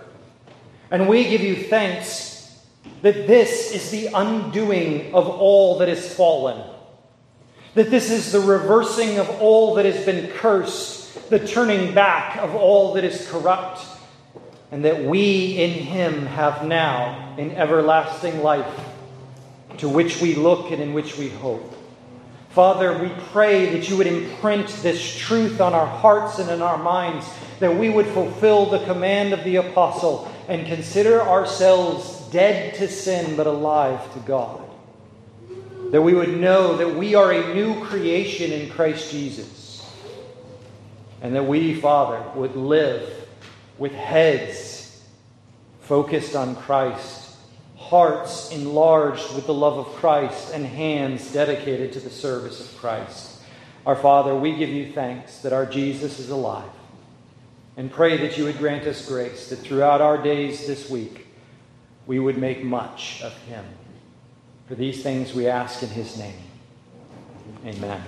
And 0.89 1.07
we 1.07 1.25
give 1.29 1.41
you 1.41 1.55
thanks 1.55 2.63
that 3.01 3.27
this 3.27 3.71
is 3.71 3.91
the 3.91 4.07
undoing 4.07 5.13
of 5.13 5.27
all 5.27 5.79
that 5.79 5.89
is 5.89 6.13
fallen. 6.13 6.61
that 7.75 7.91
this 7.91 8.09
is 8.09 8.31
the 8.31 8.39
reversing 8.39 9.19
of 9.19 9.29
all 9.41 9.75
that 9.75 9.85
has 9.85 10.05
been 10.05 10.31
cursed, 10.31 11.29
the 11.29 11.45
turning 11.45 11.93
back 11.93 12.37
of 12.37 12.55
all 12.55 12.93
that 12.93 13.03
is 13.03 13.27
corrupt, 13.29 13.85
and 14.71 14.85
that 14.85 15.03
we 15.03 15.57
in 15.61 15.71
Him 15.71 16.25
have 16.25 16.65
now 16.65 17.35
an 17.37 17.51
everlasting 17.51 18.41
life 18.41 18.79
to 19.77 19.89
which 19.89 20.21
we 20.21 20.35
look 20.35 20.71
and 20.71 20.81
in 20.81 20.93
which 20.93 21.17
we 21.17 21.29
hope. 21.29 21.74
Father, 22.55 22.97
we 22.97 23.09
pray 23.33 23.73
that 23.73 23.89
you 23.89 23.97
would 23.97 24.07
imprint 24.07 24.69
this 24.81 25.13
truth 25.13 25.59
on 25.59 25.73
our 25.73 25.85
hearts 25.85 26.39
and 26.39 26.49
in 26.49 26.61
our 26.61 26.77
minds, 26.77 27.29
that 27.59 27.75
we 27.75 27.89
would 27.89 28.07
fulfill 28.07 28.67
the 28.67 28.79
command 28.85 29.33
of 29.33 29.43
the 29.43 29.57
apostle 29.57 30.31
and 30.47 30.65
consider 30.65 31.21
ourselves 31.21 32.21
dead 32.31 32.73
to 32.75 32.87
sin 32.87 33.35
but 33.35 33.45
alive 33.45 34.13
to 34.13 34.19
God. 34.19 34.61
That 35.91 36.01
we 36.01 36.13
would 36.13 36.37
know 36.37 36.77
that 36.77 36.95
we 36.95 37.13
are 37.13 37.33
a 37.33 37.53
new 37.53 37.83
creation 37.83 38.53
in 38.53 38.69
Christ 38.69 39.11
Jesus. 39.11 39.85
And 41.21 41.35
that 41.35 41.45
we, 41.45 41.75
Father, 41.75 42.23
would 42.35 42.55
live 42.55 43.27
with 43.77 43.91
heads 43.91 45.03
focused 45.81 46.37
on 46.37 46.55
Christ 46.55 47.24
hearts 47.89 48.51
enlarged 48.51 49.35
with 49.35 49.45
the 49.45 49.53
love 49.53 49.77
of 49.77 49.93
Christ, 49.95 50.53
and 50.53 50.65
hands 50.65 51.31
dedicated 51.31 51.93
to 51.93 51.99
the 51.99 52.09
service 52.09 52.59
of 52.59 52.77
Christ. 52.79 53.41
Our 53.85 53.95
Father, 53.95 54.35
we 54.35 54.55
give 54.55 54.69
you 54.69 54.91
thanks 54.91 55.39
that 55.39 55.53
our 55.53 55.67
Jesus 55.67 56.17
is 56.17 56.31
alive, 56.31 56.69
and 57.77 57.91
pray 57.91 58.17
that 58.17 58.37
you 58.37 58.45
would 58.45 58.57
grant 58.57 58.87
us 58.87 59.07
grace 59.07 59.49
that 59.49 59.57
throughout 59.57 60.01
our 60.01 60.21
days 60.21 60.65
this 60.65 60.89
week 60.89 61.27
we 62.07 62.19
would 62.19 62.37
make 62.37 62.63
much 62.63 63.21
of 63.21 63.33
him. 63.43 63.65
For 64.67 64.73
these 64.73 65.03
things 65.03 65.33
we 65.33 65.47
ask 65.47 65.83
in 65.83 65.89
his 65.89 66.17
name. 66.17 66.41
Amen. 67.65 68.01